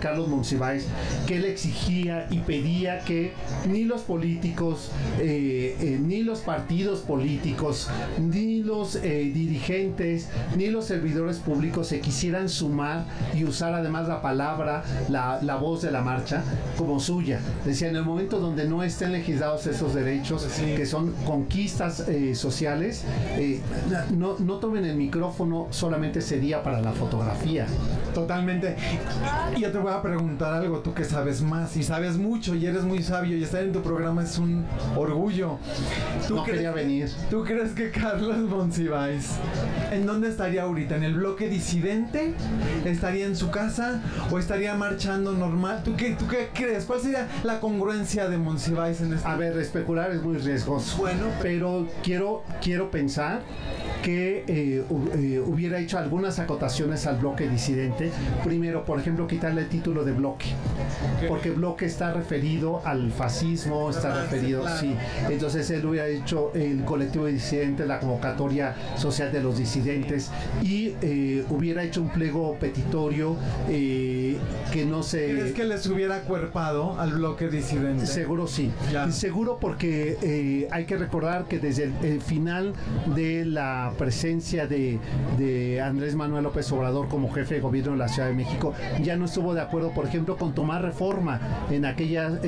[0.00, 0.86] Carlos Monsiváis,
[1.26, 3.34] que él exigía y pedía que
[3.68, 7.88] ni los políticos, ni los partidos políticos,
[8.18, 14.08] ni ni los eh, dirigentes, ni los servidores públicos se quisieran sumar y usar además
[14.08, 16.42] la palabra, la, la voz de la marcha
[16.76, 17.40] como suya.
[17.64, 20.46] Decía, en el momento donde no estén legislados esos derechos,
[20.76, 23.04] que son conquistas eh, sociales,
[23.36, 23.60] eh,
[24.16, 27.66] no, no tomen el micrófono solamente ese día para la fotografía.
[28.14, 28.76] Totalmente.
[29.56, 32.66] Y yo te voy a preguntar algo, tú que sabes más y sabes mucho y
[32.66, 34.64] eres muy sabio y estar en tu programa es un
[34.96, 35.58] orgullo.
[36.26, 37.10] ¿Tú No quería venir.
[37.30, 39.36] ¿Tú crees que Carlos Monsiváis
[39.92, 40.96] en dónde estaría ahorita?
[40.96, 42.34] ¿En el bloque disidente?
[42.84, 45.82] ¿Estaría en su casa o estaría marchando normal?
[45.84, 46.84] ¿Tú qué, tú qué crees?
[46.84, 50.98] ¿Cuál sería la congruencia de Monsiváis en este A ver, especular es muy riesgoso.
[50.98, 53.40] Bueno, pero quiero, quiero pensar
[54.02, 54.84] que eh,
[55.14, 58.10] eh, hubiera hecho algunas acotaciones al bloque disidente.
[58.44, 60.46] Primero, por ejemplo, quitarle el título de bloque.
[61.28, 64.96] Porque bloque está referido al fascismo, está sí, referido, sí.
[65.28, 68.39] Entonces él hubiera hecho el colectivo disidente, la convocatoria
[68.96, 70.30] social de los disidentes
[70.62, 73.36] y eh, hubiera hecho un pliego petitorio
[73.68, 74.36] eh,
[74.72, 75.30] que no se...
[75.30, 78.06] ¿crees que les hubiera acuerpado al bloque disidente?
[78.06, 78.70] Seguro sí.
[78.92, 79.10] Ya.
[79.10, 82.72] Seguro porque eh, hay que recordar que desde el, el final
[83.14, 84.98] de la presencia de,
[85.38, 89.16] de Andrés Manuel López Obrador como jefe de gobierno de la Ciudad de México, ya
[89.16, 92.38] no estuvo de acuerdo, por ejemplo, con tomar reforma en aquella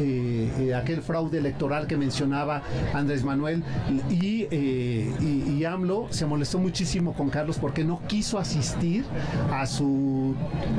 [0.76, 2.62] aquel fraude electoral que mencionaba
[2.94, 3.62] Andrés Manuel
[4.10, 9.04] y, y, y AMLO se molestó muchísimo con Carlos porque no quiso asistir
[9.50, 10.34] a su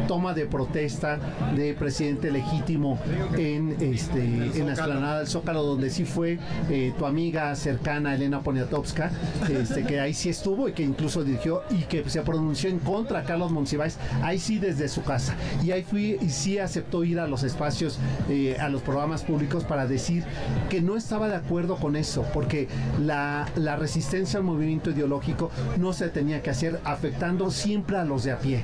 [0.08, 1.20] toma de protesta
[1.56, 2.98] de presidente legítimo
[3.38, 6.40] en este en la explanada del Zócalo donde sí fue
[6.70, 9.12] eh, tu amiga cercana Elena Poniatowska
[9.50, 13.22] este, que ahí sí estuvo y que incluso dirigió y que se pronunció en contra
[13.22, 15.36] de Carlos Monsiváis ahí sí desde su casa.
[15.64, 19.64] Y ahí fui y sí aceptó ir a los espacios eh, a los programas públicos
[19.64, 20.24] para decir
[20.70, 22.68] que no estaba de acuerdo con eso porque
[23.00, 28.24] la, la resistencia al movimiento ideológico no se tenía que hacer afectando siempre a los
[28.24, 28.62] de a pie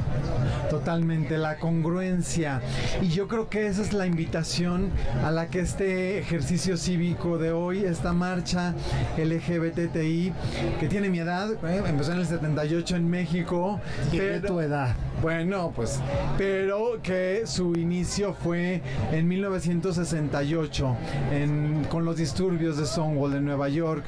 [0.69, 2.61] Totalmente, la congruencia.
[3.01, 4.89] Y yo creo que esa es la invitación
[5.25, 8.75] a la que este ejercicio cívico de hoy, esta marcha
[9.17, 10.31] LGBTI,
[10.79, 13.79] que tiene mi edad, eh, empezó en el 78 en México.
[14.11, 15.99] Tiene tu edad Bueno, pues,
[16.37, 20.95] pero que su inicio fue en 1968
[21.31, 24.03] en- con los disturbios de Stonewall en Nueva York.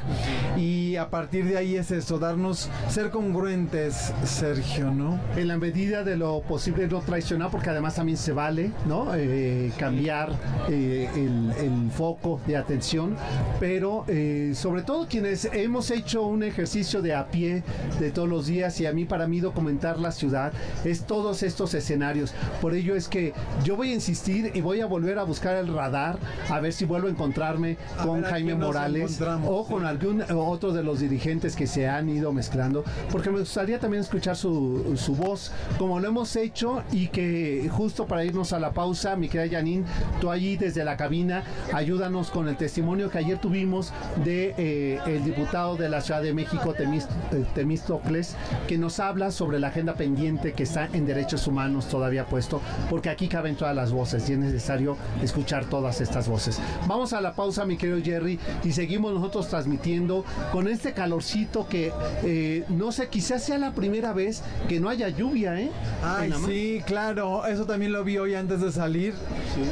[0.57, 5.19] Y a partir de ahí es eso, darnos, ser congruentes, Sergio, ¿no?
[5.35, 9.71] en la medida de lo posible no traicionar porque además también se vale no Eh,
[9.77, 10.31] cambiar
[10.69, 13.15] eh, el, el foco de atención.
[13.59, 17.63] Pero eh, sobre todo quienes hemos hecho un ejercicio de a pie
[17.99, 20.51] de todos los días y a mí para mí documentar la ciudad
[20.83, 22.33] es todos estos escenarios.
[22.61, 25.73] Por ello es que yo voy a insistir y voy a volver a buscar el
[25.73, 26.17] radar
[26.49, 30.83] a ver si vuelvo a encontrarme A con Jaime Morales o con algún otro de
[30.83, 35.51] los dirigentes que se han ido mezclando, porque me gustaría también escuchar su, su voz,
[35.77, 39.85] como lo hemos hecho, y que justo para irnos a la pausa, mi querida Janine,
[40.19, 45.23] tú allí desde la cabina, ayúdanos con el testimonio que ayer tuvimos de eh, el
[45.23, 47.07] diputado de la Ciudad de México, Temis-
[47.53, 48.35] Temístocles,
[48.67, 53.09] que nos habla sobre la agenda pendiente que está en derechos humanos todavía puesto, porque
[53.09, 56.59] aquí caben todas las voces y es necesario escuchar todas estas voces.
[56.87, 61.90] Vamos a la pausa, mi querido Jerry, y seguimos nosotros transmitiendo con este calorcito que
[62.23, 65.69] eh, no sé, quizás sea la primera vez que no haya lluvia, ¿eh?
[66.03, 69.13] Ay, sí, claro, eso también lo vi hoy antes de salir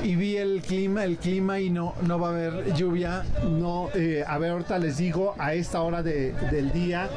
[0.03, 3.23] y vi el clima, el clima y no, no va a haber lluvia.
[3.49, 7.09] No, eh, a ver, ahorita les digo a esta hora de- del día.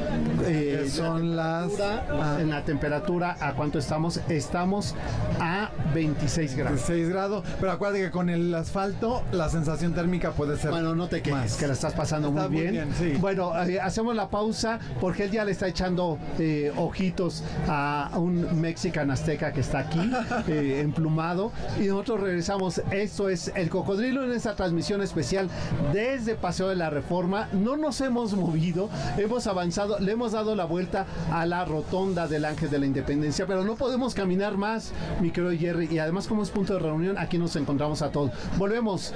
[0.46, 2.38] eh, Que son la las- ah.
[2.40, 4.20] En la temperatura, ¿a cuánto estamos?
[4.28, 4.94] Estamos
[5.40, 6.80] a 26 grados.
[6.86, 10.70] 6 grados, pero acuérdate que con el asfalto la sensación térmica puede ser.
[10.70, 11.56] Bueno, no te quejes, Más.
[11.56, 12.88] que la estás pasando Está muy muy bien.
[12.98, 13.12] sí.
[13.20, 18.60] Bueno, eh, hacemos la pausa porque él ya le está echando eh, ojitos a un
[18.60, 20.10] mexican azteca que está aquí,
[20.48, 21.52] eh, emplumado.
[21.80, 22.82] Y nosotros regresamos.
[22.90, 25.48] Esto es El Cocodrilo en esta transmisión especial
[25.92, 27.48] desde Paseo de la Reforma.
[27.52, 32.44] No nos hemos movido, hemos avanzado, le hemos dado la vuelta a la rotonda del
[32.44, 35.88] Ángel de la Independencia, pero no podemos caminar más, mi querido Jerry.
[35.90, 38.30] Y además, como es punto de reunión, aquí nos encontramos a todos.
[38.58, 39.12] Volvemos.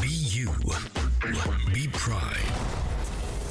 [0.00, 0.50] Be You.
[1.72, 2.75] Be Pride.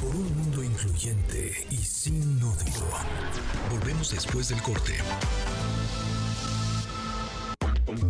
[0.05, 2.85] Por un mundo incluyente y sin odio.
[3.71, 4.93] Volvemos después del corte.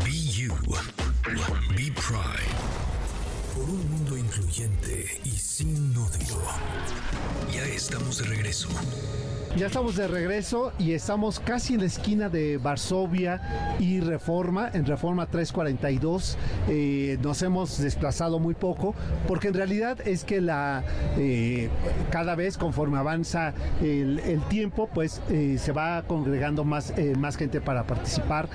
[0.04, 0.54] Be You.
[1.70, 2.52] Be Pride.
[3.56, 6.42] Por un mundo incluyente y sin odio.
[7.54, 8.68] Ya estamos de regreso.
[9.58, 14.86] Ya estamos de regreso y estamos casi en la esquina de Varsovia y Reforma, en
[14.86, 16.38] Reforma 342.
[16.68, 18.94] Eh, nos hemos desplazado muy poco
[19.30, 20.84] porque en realidad es que la
[21.18, 21.70] eh,
[22.10, 27.84] cada vez conforme avanza el, tiempo, pues eh, se va congregando más, más gente para
[27.88, 28.50] participar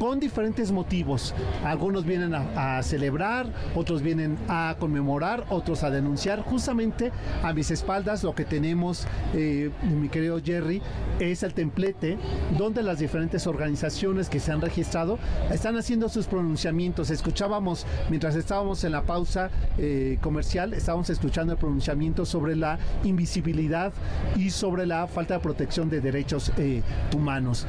[0.00, 1.34] con diferentes motivos.
[1.62, 6.40] Algunos vienen a, celebrar, otros vienen a conmemorar, otros a denunciar.
[6.40, 10.80] Justamente a mis espaldas lo que tenemos, eh, mi querido Jerry,
[11.18, 12.16] es el templete
[12.56, 15.18] donde las diferentes organizaciones que se han registrado
[15.52, 17.10] están haciendo sus pronunciamientos.
[17.10, 23.92] Escuchábamos, mientras estábamos en la pausa eh, comercial, estábamos escuchando el pronunciamiento sobre la invisibilidad
[24.34, 26.80] y sobre la falta de protección de derechos eh,
[27.14, 27.66] humanos,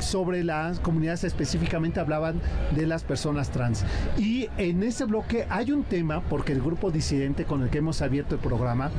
[0.00, 2.40] sobre las comunidades específicamente hablaban
[2.74, 3.84] de las personas trans.
[4.18, 8.02] Y en ese bloque hay un tema, porque el grupo disidente con el que hemos
[8.02, 8.90] abierto el programa,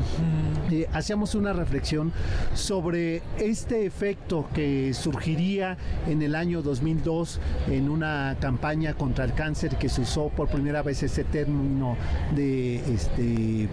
[0.71, 2.11] eh, hacíamos una reflexión
[2.53, 5.77] sobre este efecto que surgiría
[6.07, 10.82] en el año 2002 en una campaña contra el cáncer que se usó por primera
[10.82, 11.95] vez ese término
[12.36, 13.67] de, este,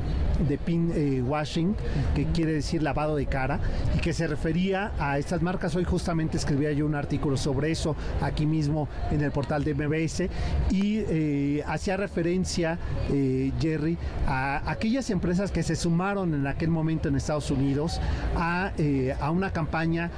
[0.48, 1.74] de pin eh, washing,
[2.14, 3.60] que quiere decir lavado de cara,
[3.96, 5.74] y que se refería a estas marcas.
[5.76, 10.28] Hoy justamente escribía yo un artículo sobre eso aquí mismo en el portal de MBS
[10.70, 12.78] y eh, hacía referencia,
[13.12, 18.00] eh, Jerry, a aquellas empresas que se sumaron en aquel momento en Estados Unidos
[18.36, 20.10] a, eh, a una campaña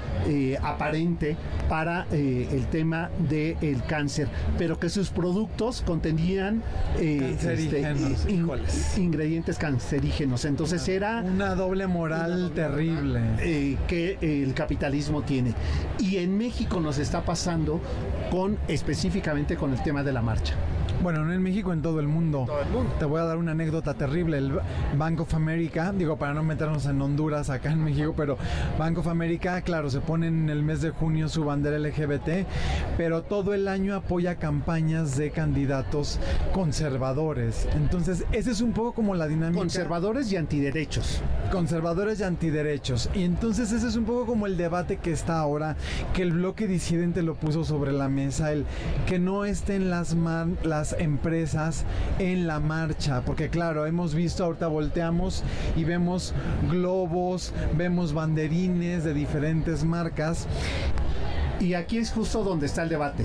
[0.62, 1.37] aparente
[1.68, 6.62] para el tema del cáncer, pero que sus productos contenían
[6.97, 8.99] Cancerígenos, in- híjoles.
[8.99, 10.45] ingredientes cancerígenos.
[10.45, 13.20] Entonces era Una doble moral terrible.
[13.87, 15.55] que el capitalismo tiene.
[15.99, 17.81] Y en México nos está pasando
[18.31, 20.55] con específicamente con el tema de la marcha.
[21.01, 22.45] Bueno, no en México, en todo el mundo.
[22.47, 22.93] Todo el mundo.
[22.99, 24.39] Te voy a dar una anécdota terrible.
[24.39, 24.59] El
[24.97, 28.37] Bank of America, digo, para no meternos en Honduras, acá en México, pero
[28.79, 32.47] Bank of America, claro, se pone en el mes de junio su bandera LGBT,
[32.97, 36.19] pero todo el año apoya campañas de candidatos
[36.53, 37.69] conservadores.
[37.77, 39.61] Entonces, ese es un poco como la dinámica.
[39.61, 41.23] Conservadores y antiderechos.
[41.53, 43.09] conservadores y antiderechos.
[43.14, 45.77] Y entonces ese es un poco como el debate que está ahora,
[46.12, 48.07] que el bloque disidente lo puso sobre la
[48.52, 48.64] el
[49.06, 51.84] que no estén las, mar- las empresas
[52.18, 55.44] en la marcha, porque claro, hemos visto, ahorita volteamos
[55.76, 56.34] y vemos
[56.70, 60.46] globos, vemos banderines de diferentes marcas.
[61.61, 63.24] Y aquí es justo donde está el debate.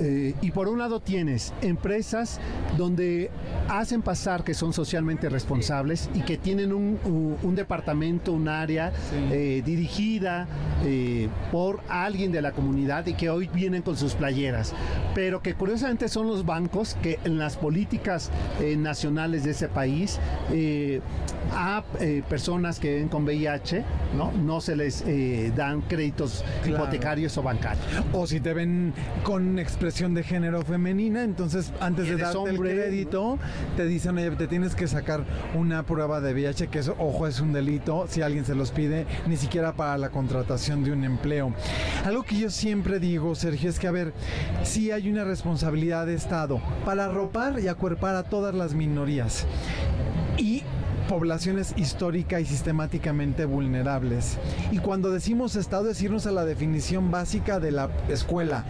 [0.00, 2.40] Eh, y por un lado tienes empresas
[2.76, 3.30] donde
[3.68, 8.92] hacen pasar que son socialmente responsables y que tienen un, un- un departamento, un área
[9.30, 10.48] eh, dirigida
[10.84, 14.72] eh, por alguien de la comunidad y que hoy vienen con sus playeras.
[15.14, 18.30] Pero que curiosamente son los bancos que en las políticas
[18.78, 20.18] nacionales de ese país
[21.52, 21.82] a
[22.28, 23.82] personas que ven con VIH
[24.16, 25.04] no, no se les
[25.54, 26.84] dan créditos Claro.
[26.84, 27.65] hipotecarios o bancarios.
[28.12, 32.76] O si te ven con expresión de género femenina, entonces antes de darte hombre, el
[32.76, 33.38] crédito,
[33.76, 37.40] te dicen, oye, te tienes que sacar una prueba de VIH, que eso, ojo, es
[37.40, 41.52] un delito, si alguien se los pide, ni siquiera para la contratación de un empleo.
[42.04, 44.12] Algo que yo siempre digo, Sergio, es que, a ver,
[44.62, 49.46] sí hay una responsabilidad de Estado para arropar y acuerpar a todas las minorías.
[50.38, 50.62] Y
[51.08, 54.38] poblaciones histórica y sistemáticamente vulnerables.
[54.70, 58.64] Y cuando decimos Estado, es irnos a la definición básica de la escuela.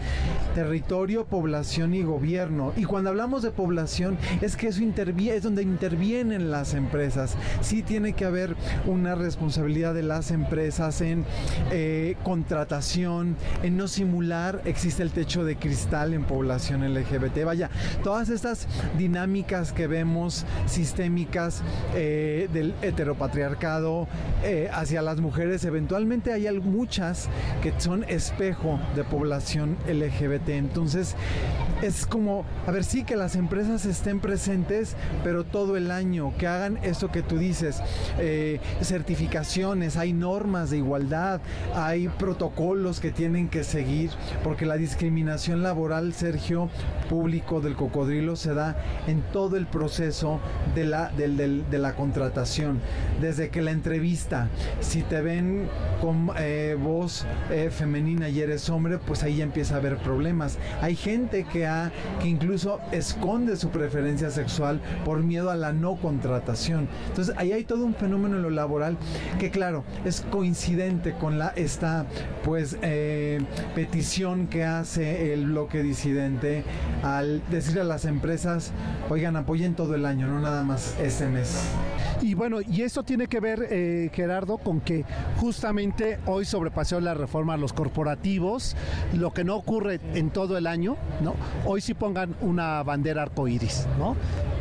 [0.55, 2.73] Territorio, población y gobierno.
[2.75, 7.35] Y cuando hablamos de población, es que eso es donde intervienen las empresas.
[7.61, 11.25] Sí tiene que haber una responsabilidad de las empresas en
[11.71, 17.43] eh, contratación, en no simular, existe el techo de cristal en población LGBT.
[17.45, 17.69] Vaya,
[18.03, 18.67] todas estas
[18.97, 21.61] dinámicas que vemos sistémicas
[21.95, 24.07] eh, del heteropatriarcado
[24.43, 27.29] eh, hacia las mujeres, eventualmente hay muchas
[27.61, 30.49] que son espejo de población LGBT.
[30.49, 31.15] Entonces,
[31.81, 36.47] es como, a ver, sí que las empresas estén presentes, pero todo el año, que
[36.47, 37.81] hagan esto que tú dices,
[38.19, 41.39] eh, certificaciones, hay normas de igualdad,
[41.75, 44.09] hay protocolos que tienen que seguir,
[44.43, 46.69] porque la discriminación laboral, Sergio,
[47.09, 48.75] público del cocodrilo se da
[49.07, 50.39] en todo el proceso
[50.75, 52.16] de la, del- del- de la contratación,
[53.19, 54.49] desde que la entrevista,
[54.79, 55.67] si te ven
[56.01, 60.57] con eh, voz eh, femenina y eres hombre, pues ahí ya empieza a haber problemas.
[60.81, 61.67] Hay gente que que,
[62.21, 66.87] que incluso esconde su preferencia sexual por miedo a la no contratación.
[67.07, 68.97] Entonces ahí hay todo un fenómeno en lo laboral
[69.39, 72.05] que claro, es coincidente con la esta
[72.43, 73.41] pues eh,
[73.73, 76.63] petición que hace el bloque disidente
[77.03, 78.71] al decirle a las empresas,
[79.09, 81.57] oigan, apoyen todo el año, no nada más este mes.
[82.21, 85.05] Y bueno, y esto tiene que ver, eh, Gerardo, con que
[85.37, 88.75] justamente hoy sobrepasó la reforma a los corporativos,
[89.13, 91.35] lo que no ocurre en todo el año, ¿no?
[91.65, 94.15] Hoy sí pongan una bandera arcoíris, ¿no?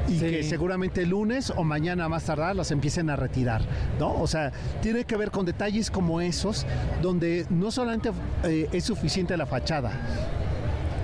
[0.09, 3.62] y que seguramente el lunes o mañana más tardar las empiecen a retirar,
[3.99, 4.14] ¿no?
[4.14, 6.66] O sea, tiene que ver con detalles como esos,
[7.03, 8.11] donde no solamente
[8.44, 9.90] eh, es suficiente la fachada.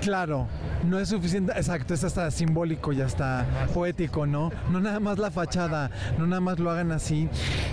[0.03, 0.47] Claro,
[0.85, 4.51] no es suficiente, exacto, es hasta simbólico, ya está poético, ¿no?
[4.69, 7.29] No nada más la fachada, no nada más lo hagan así.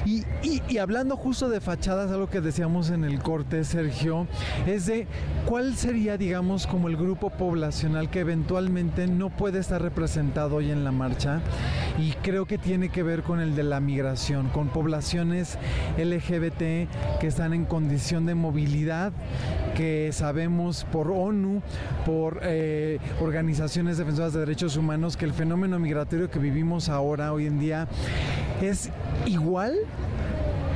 [0.06, 0.22] Y,
[0.68, 4.28] y, hablando justo de fachadas, algo que decíamos en el corte, Sergio,
[4.64, 5.08] es de
[5.44, 10.84] cuál sería, digamos, como el grupo poblacional que eventualmente no puede estar representado hoy en
[10.84, 11.40] la marcha.
[11.98, 15.58] Y creo que tiene que ver con el de la migración, con poblaciones
[15.98, 19.12] LGBT que están en condición de movilidad,
[19.74, 21.60] que sabemos por ONU,
[22.06, 27.46] por eh, organizaciones defensoras de derechos humanos que el fenómeno migratorio que vivimos ahora, hoy
[27.46, 27.88] en día,
[28.60, 28.90] es
[29.26, 29.74] igual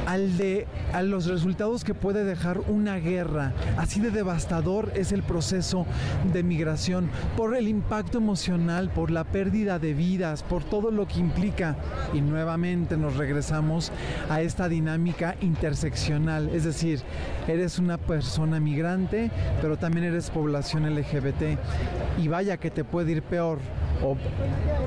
[0.07, 3.53] al de a los resultados que puede dejar una guerra.
[3.77, 5.87] Así de devastador es el proceso
[6.33, 11.21] de migración por el impacto emocional, por la pérdida de vidas, por todo lo que
[11.21, 11.77] implica.
[12.13, 13.93] Y nuevamente nos regresamos
[14.31, 17.01] a esta dinámica interseccional, es decir,
[17.49, 19.31] eres una persona migrante,
[19.61, 21.59] pero también eres población LGBT.
[22.19, 23.59] Y vaya que te puede ir peor
[24.03, 24.17] o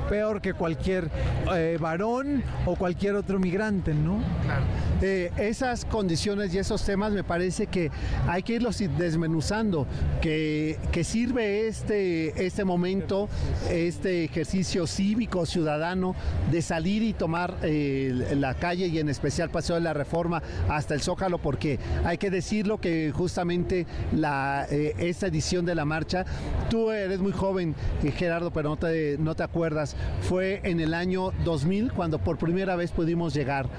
[0.08, 1.10] peor que cualquier
[1.54, 4.18] eh, varón o cualquier otro migrante, ¿no?
[4.44, 4.64] Claro.
[5.08, 7.90] Eh, esas condiciones y esos temas me parece que
[8.26, 9.86] hay que irlos desmenuzando,
[10.20, 13.30] que, que sirve este, este momento,
[13.70, 16.14] este ejercicio cívico, ciudadano,
[16.50, 20.92] de salir y tomar eh, la calle y en especial Paseo de la Reforma hasta
[20.92, 26.26] el Zócalo, porque hay que decirlo que justamente la, esta edición de la marcha,
[26.68, 27.74] tú eres muy joven,
[28.14, 32.76] Gerardo, pero no te no te acuerdas, fue en el año 2000 cuando por primera
[32.76, 33.70] vez pudimos llegar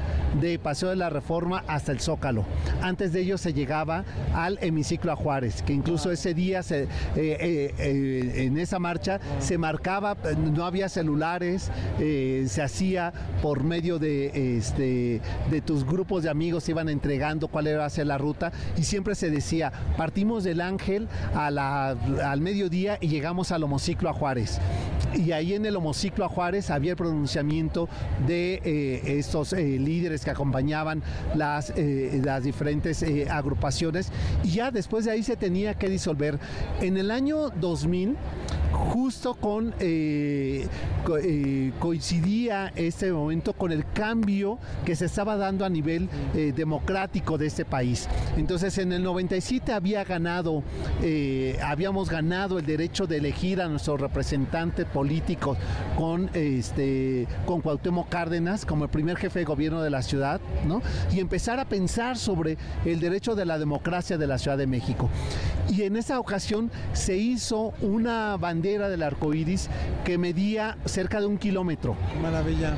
[0.42, 1.19] de Paseo de la Reforma
[1.68, 2.46] hasta el Zócalo.
[2.82, 4.04] Antes de ello se llegaba
[4.34, 9.20] al hemiciclo a Juárez, que incluso ese día se, eh, eh, eh, en esa marcha
[9.40, 16.30] se marcaba, no había celulares, se hacía por medio de, este, de tus grupos de
[16.30, 20.62] amigos, se iban entregando cuál era hacia la ruta y siempre se decía, partimos del
[20.62, 21.90] Ángel a la,
[22.24, 24.60] al mediodía y llegamos al homociclo a Juárez
[25.16, 27.90] y ahí en el homociclo a Juárez había el pronunciamiento
[28.28, 31.02] de eh, estos eh, líderes que acompañaban
[31.36, 34.12] las, eh, las diferentes agrupaciones
[34.44, 36.40] y ya después de ahí se tenía que disolver.
[36.82, 38.18] En el año 2000
[38.72, 40.68] justo con eh,
[41.24, 47.38] eh, coincidía este momento con el cambio que se estaba dando a nivel eh, democrático
[47.38, 48.08] de este país.
[48.38, 50.64] Entonces en el 97 había ganado,
[51.64, 55.58] habíamos ganado el derecho de elegir a nuestro representante político
[55.98, 60.82] con este con Cuauhtémoc Cárdenas como el primer jefe de gobierno de la ciudad, ¿no?
[61.12, 65.10] Y empezar a pensar sobre el derecho de la democracia de la Ciudad de México.
[65.70, 68.59] Y en esa ocasión se hizo una bandera
[68.90, 69.70] del arco iris
[70.04, 71.96] que medía cerca de un kilómetro.
[72.22, 72.76] Maravilla.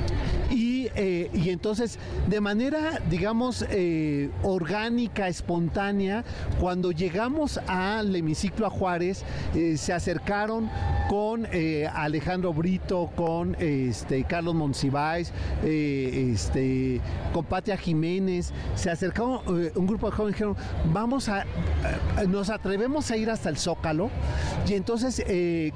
[0.95, 6.23] Y, eh, y entonces, de manera, digamos, eh, orgánica, espontánea,
[6.59, 9.23] cuando llegamos al hemiciclo a Juárez,
[9.55, 10.69] eh, se acercaron
[11.09, 11.47] con
[11.93, 17.01] Alejandro Brito, con este, Carlos Monsiváis, este,
[17.33, 19.41] con Patia Jiménez, se acercaron
[19.75, 20.55] un grupo de jóvenes dijeron,
[20.93, 21.45] vamos a,
[22.29, 24.09] nos atrevemos a ir hasta el Zócalo,
[24.67, 25.21] y entonces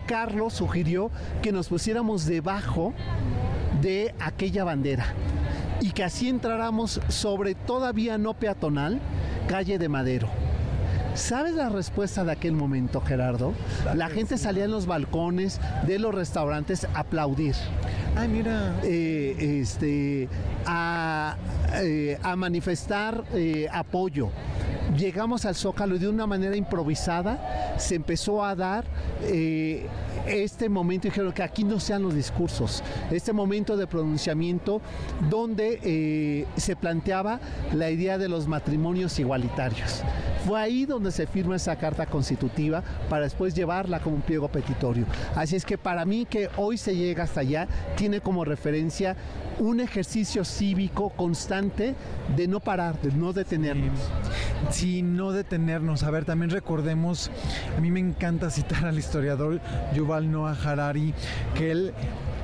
[0.05, 1.11] Carlos sugirió
[1.41, 2.93] que nos pusiéramos debajo
[3.86, 5.06] de aquella bandera
[5.80, 9.00] y que así entráramos sobre todavía no peatonal,
[9.48, 10.28] calle de Madero.
[11.14, 13.54] ¿Sabes la respuesta de aquel momento, Gerardo?
[13.94, 17.54] La gente salía en los balcones de los restaurantes a aplaudir.
[18.18, 18.74] Ay, mira.
[18.84, 20.30] Eh, este,
[20.66, 21.38] a,
[21.76, 24.32] eh, manifestar eh, apoyo
[24.98, 28.86] llegamos al Zócalo y de una manera improvisada se empezó a dar
[29.24, 29.88] eh,
[30.28, 34.82] este momento, dijeron que aquí no sean los discursos, este momento de pronunciamiento
[35.30, 37.40] donde eh, se planteaba
[37.74, 40.04] la idea de los matrimonios igualitarios
[40.46, 45.06] Fue ahí donde se firma esa carta constitutiva para después llevarla como un pliego petitorio.
[45.36, 49.16] Así es que para mí que hoy se llega hasta allá, tiene como referencia
[49.60, 51.96] un ejercicio cívico constante
[52.36, 54.00] de no parar, de no detenernos.
[54.70, 56.03] Sí, no detenernos.
[56.03, 57.32] A ver, también recordemos,
[57.78, 59.61] a mí me encanta citar al historiador
[59.93, 61.13] Yuval Noah Harari,
[61.55, 61.93] que él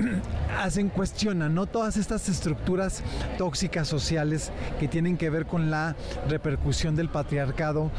[0.58, 3.02] hacen cuestiona no todas estas estructuras
[3.36, 5.94] tóxicas sociales que tienen que ver con la
[6.28, 7.90] repercusión del patriarcado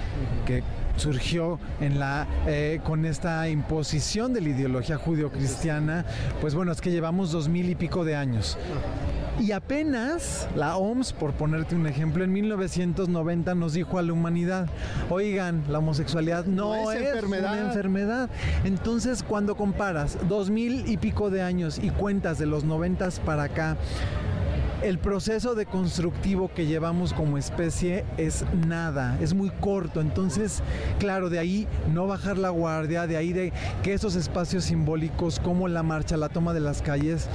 [0.45, 0.63] que
[0.97, 6.05] surgió en la eh, con esta imposición de la ideología judio-cristiana.
[6.41, 8.57] Pues bueno es que llevamos dos mil y pico de años
[9.39, 14.69] y apenas la OMS, por ponerte un ejemplo, en 1990 nos dijo a la humanidad,
[15.09, 17.53] oigan, la homosexualidad no, es, enfermedad.
[17.53, 18.29] una enfermedad.
[18.63, 23.43] Entonces, cuando comparas dos mil y pico de años y cuentas de los noventas para
[23.43, 23.77] acá,
[24.83, 30.01] el proceso de constructivo que llevamos como especie es nada, es muy corto.
[30.01, 30.61] Entonces,
[30.99, 35.69] claro, de ahí no bajar la guardia, de ahí de que esos espacios simbólicos como
[35.69, 37.29] la marcha, la toma de las calles,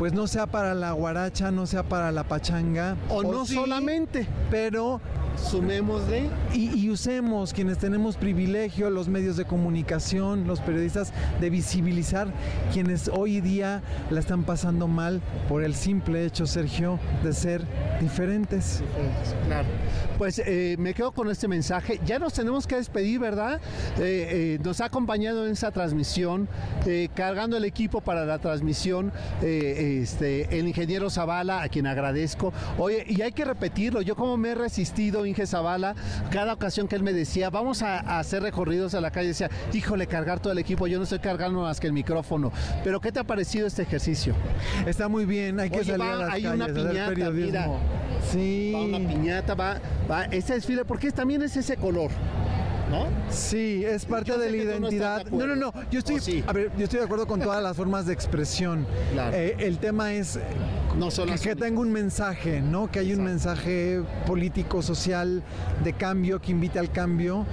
[0.00, 2.96] pues no sea para la guaracha, no sea para la pachanga.
[3.10, 4.26] O, no solamente.
[4.50, 4.98] Pero
[5.36, 12.32] sumemos de y, usemos quienes tenemos privilegio, los medios de comunicación, los periodistas, de visibilizar
[12.72, 15.20] quienes hoy día la están pasando mal
[15.50, 17.66] por el simple hecho, Sergio, de ser
[18.00, 18.82] diferentes.
[19.46, 19.68] claro.
[20.20, 21.98] Pues eh, me quedo con este mensaje.
[22.04, 23.58] Ya nos tenemos que despedir, ¿verdad?
[23.98, 26.46] Eh, eh, nos ha acompañado en esa transmisión,
[27.14, 32.52] cargando el equipo para la transmisión, este, el ingeniero Zavala, a quien agradezco.
[32.76, 35.94] Oye, y hay que repetirlo, yo como me he resistido, Inge Zavala,
[36.30, 40.06] cada ocasión que él me decía, vamos a, hacer recorridos a la calle, decía, híjole,
[40.06, 42.52] cargar todo el equipo, yo no estoy cargando más que el micrófono.
[42.84, 44.34] Pero ¿qué te ha parecido este ejercicio?
[44.86, 47.68] Está muy bien, hay que salir a las hay calles, una piñata, mira.
[48.30, 48.72] Sí.
[48.74, 52.10] Va una piñata, va, va, ese desfile, porque también es ese color.
[52.90, 53.06] ¿No?
[53.30, 55.24] Sí, es parte de la identidad.
[55.26, 55.72] No, no, no.
[55.92, 58.84] Yo estoy, a ver, yo estoy de acuerdo con todas las formas de expresión.
[59.32, 60.40] Eh, el tema es
[60.98, 62.90] no solo que, que tenga un mensaje, ¿no?
[62.90, 65.44] Que hay un mensaje político, social,
[65.84, 67.46] de cambio, que invite al cambio.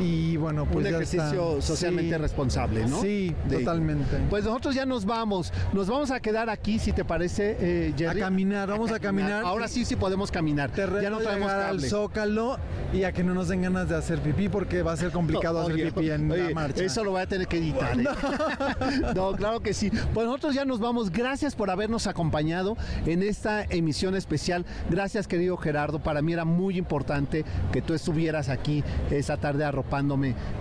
[0.00, 0.86] Y bueno, pues.
[0.86, 3.02] Un ejercicio socialmente responsable, ¿no?
[3.02, 4.16] Sí, totalmente.
[4.30, 5.52] Pues nosotros ya nos vamos.
[5.72, 8.20] Nos vamos a quedar aquí, si te parece, eh, Jerry.
[8.20, 9.44] A caminar, vamos a, caminar.
[9.44, 10.70] Ahora sí, sí podemos caminar.
[10.74, 12.58] ya no traemos al zócalo
[12.92, 15.60] y a que no nos den ganas de hacer pipí porque va a ser complicado
[15.62, 16.82] hacer pipí en la marcha.
[16.82, 17.98] Eso lo voy a tener que editar.
[17.98, 18.04] ¿eh?
[19.14, 19.32] No.
[19.32, 19.90] claro que sí.
[20.14, 21.10] Pues nosotros ya nos vamos.
[21.10, 22.76] Gracias por habernos acompañado
[23.06, 24.64] en esta emisión especial.
[24.88, 25.98] Gracias, querido Gerardo.
[25.98, 29.64] Para mí era muy importante que tú estuvieras aquí esa tarde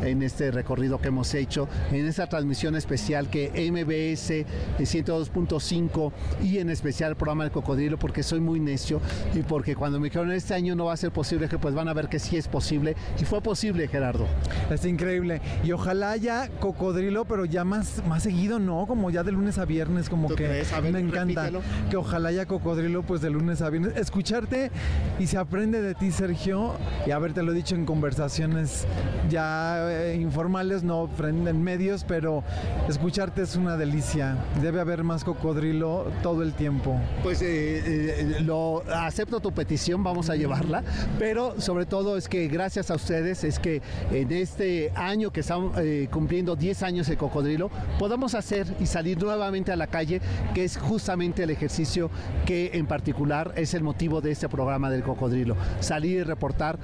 [0.01, 4.45] en este recorrido que hemos hecho, en esta transmisión especial que MBS
[4.79, 6.11] 102.5
[6.43, 8.99] y en especial el programa del Cocodrilo, porque soy muy necio
[9.33, 11.87] y porque cuando me dijeron este año no va a ser posible, que pues van
[11.87, 12.95] a ver que sí es posible.
[13.19, 14.27] Y fue posible, Gerardo.
[14.69, 15.41] Es increíble.
[15.63, 18.85] Y ojalá ya Cocodrilo, pero ya más, más seguido, ¿no?
[18.87, 21.49] Como ya de lunes a viernes, como que me encanta.
[21.89, 23.95] Que ojalá ya Cocodrilo, pues de lunes a viernes.
[23.95, 24.71] Escucharte
[25.19, 26.73] y se aprende de ti, Sergio.
[27.05, 28.85] Y haberte lo dicho en conversaciones
[29.27, 32.43] ya eh, informales, no en medios, pero
[32.87, 34.37] escucharte es una delicia.
[34.61, 36.99] Debe haber más Cocodrilo todo el tiempo.
[37.23, 40.83] Pues eh, eh, lo acepto tu petición, vamos a llevarla.
[41.17, 45.75] Pero sobre todo es que gracias a ustedes es que en este año que estamos
[46.11, 50.21] cumpliendo 10 años de Cocodrilo, podamos hacer y salir nuevamente a la calle,
[50.53, 52.09] que es justamente el ejercicio
[52.45, 56.79] que en particular es el motivo de este programa del Cocodrilo, salir y reportar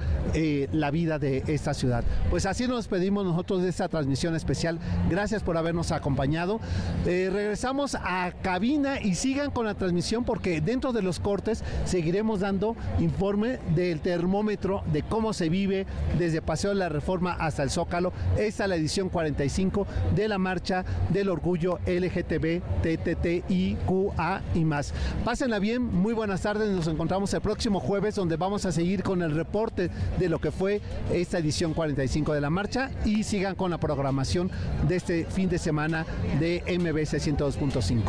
[0.72, 2.04] la vida de esta ciudad.
[2.30, 4.78] Pues así nos pedimos nosotros de esta transmisión especial.
[5.08, 6.60] Gracias por habernos acompañado.
[7.06, 12.40] Eh, regresamos a cabina y sigan con la transmisión porque dentro de los cortes seguiremos
[12.40, 15.86] dando informe del termómetro de cómo se vive
[16.18, 18.12] desde Paseo de la Reforma hasta el Zócalo.
[18.36, 24.92] Esta es la edición 45 de la marcha del orgullo LGTB, TTTIQA y más.
[25.24, 29.22] Pásenla bien, muy buenas tardes, nos encontramos el próximo jueves donde vamos a seguir con
[29.22, 30.80] el reporte de lo que fue
[31.12, 31.74] esta edición
[32.06, 34.50] 45 de la marcha y sigan con la programación
[34.86, 36.06] de este fin de semana
[36.38, 38.02] de MBS 102.5.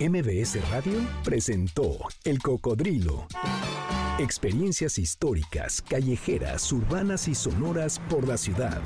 [0.00, 3.26] MBS Radio presentó El Cocodrilo.
[4.18, 8.80] Experiencias históricas, callejeras, urbanas y sonoras por la ciudad.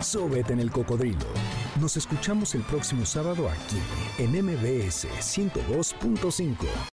[0.00, 1.26] Sóbete en el cocodrilo.
[1.80, 3.78] Nos escuchamos el próximo sábado aquí
[4.18, 6.56] en MBS 102.5.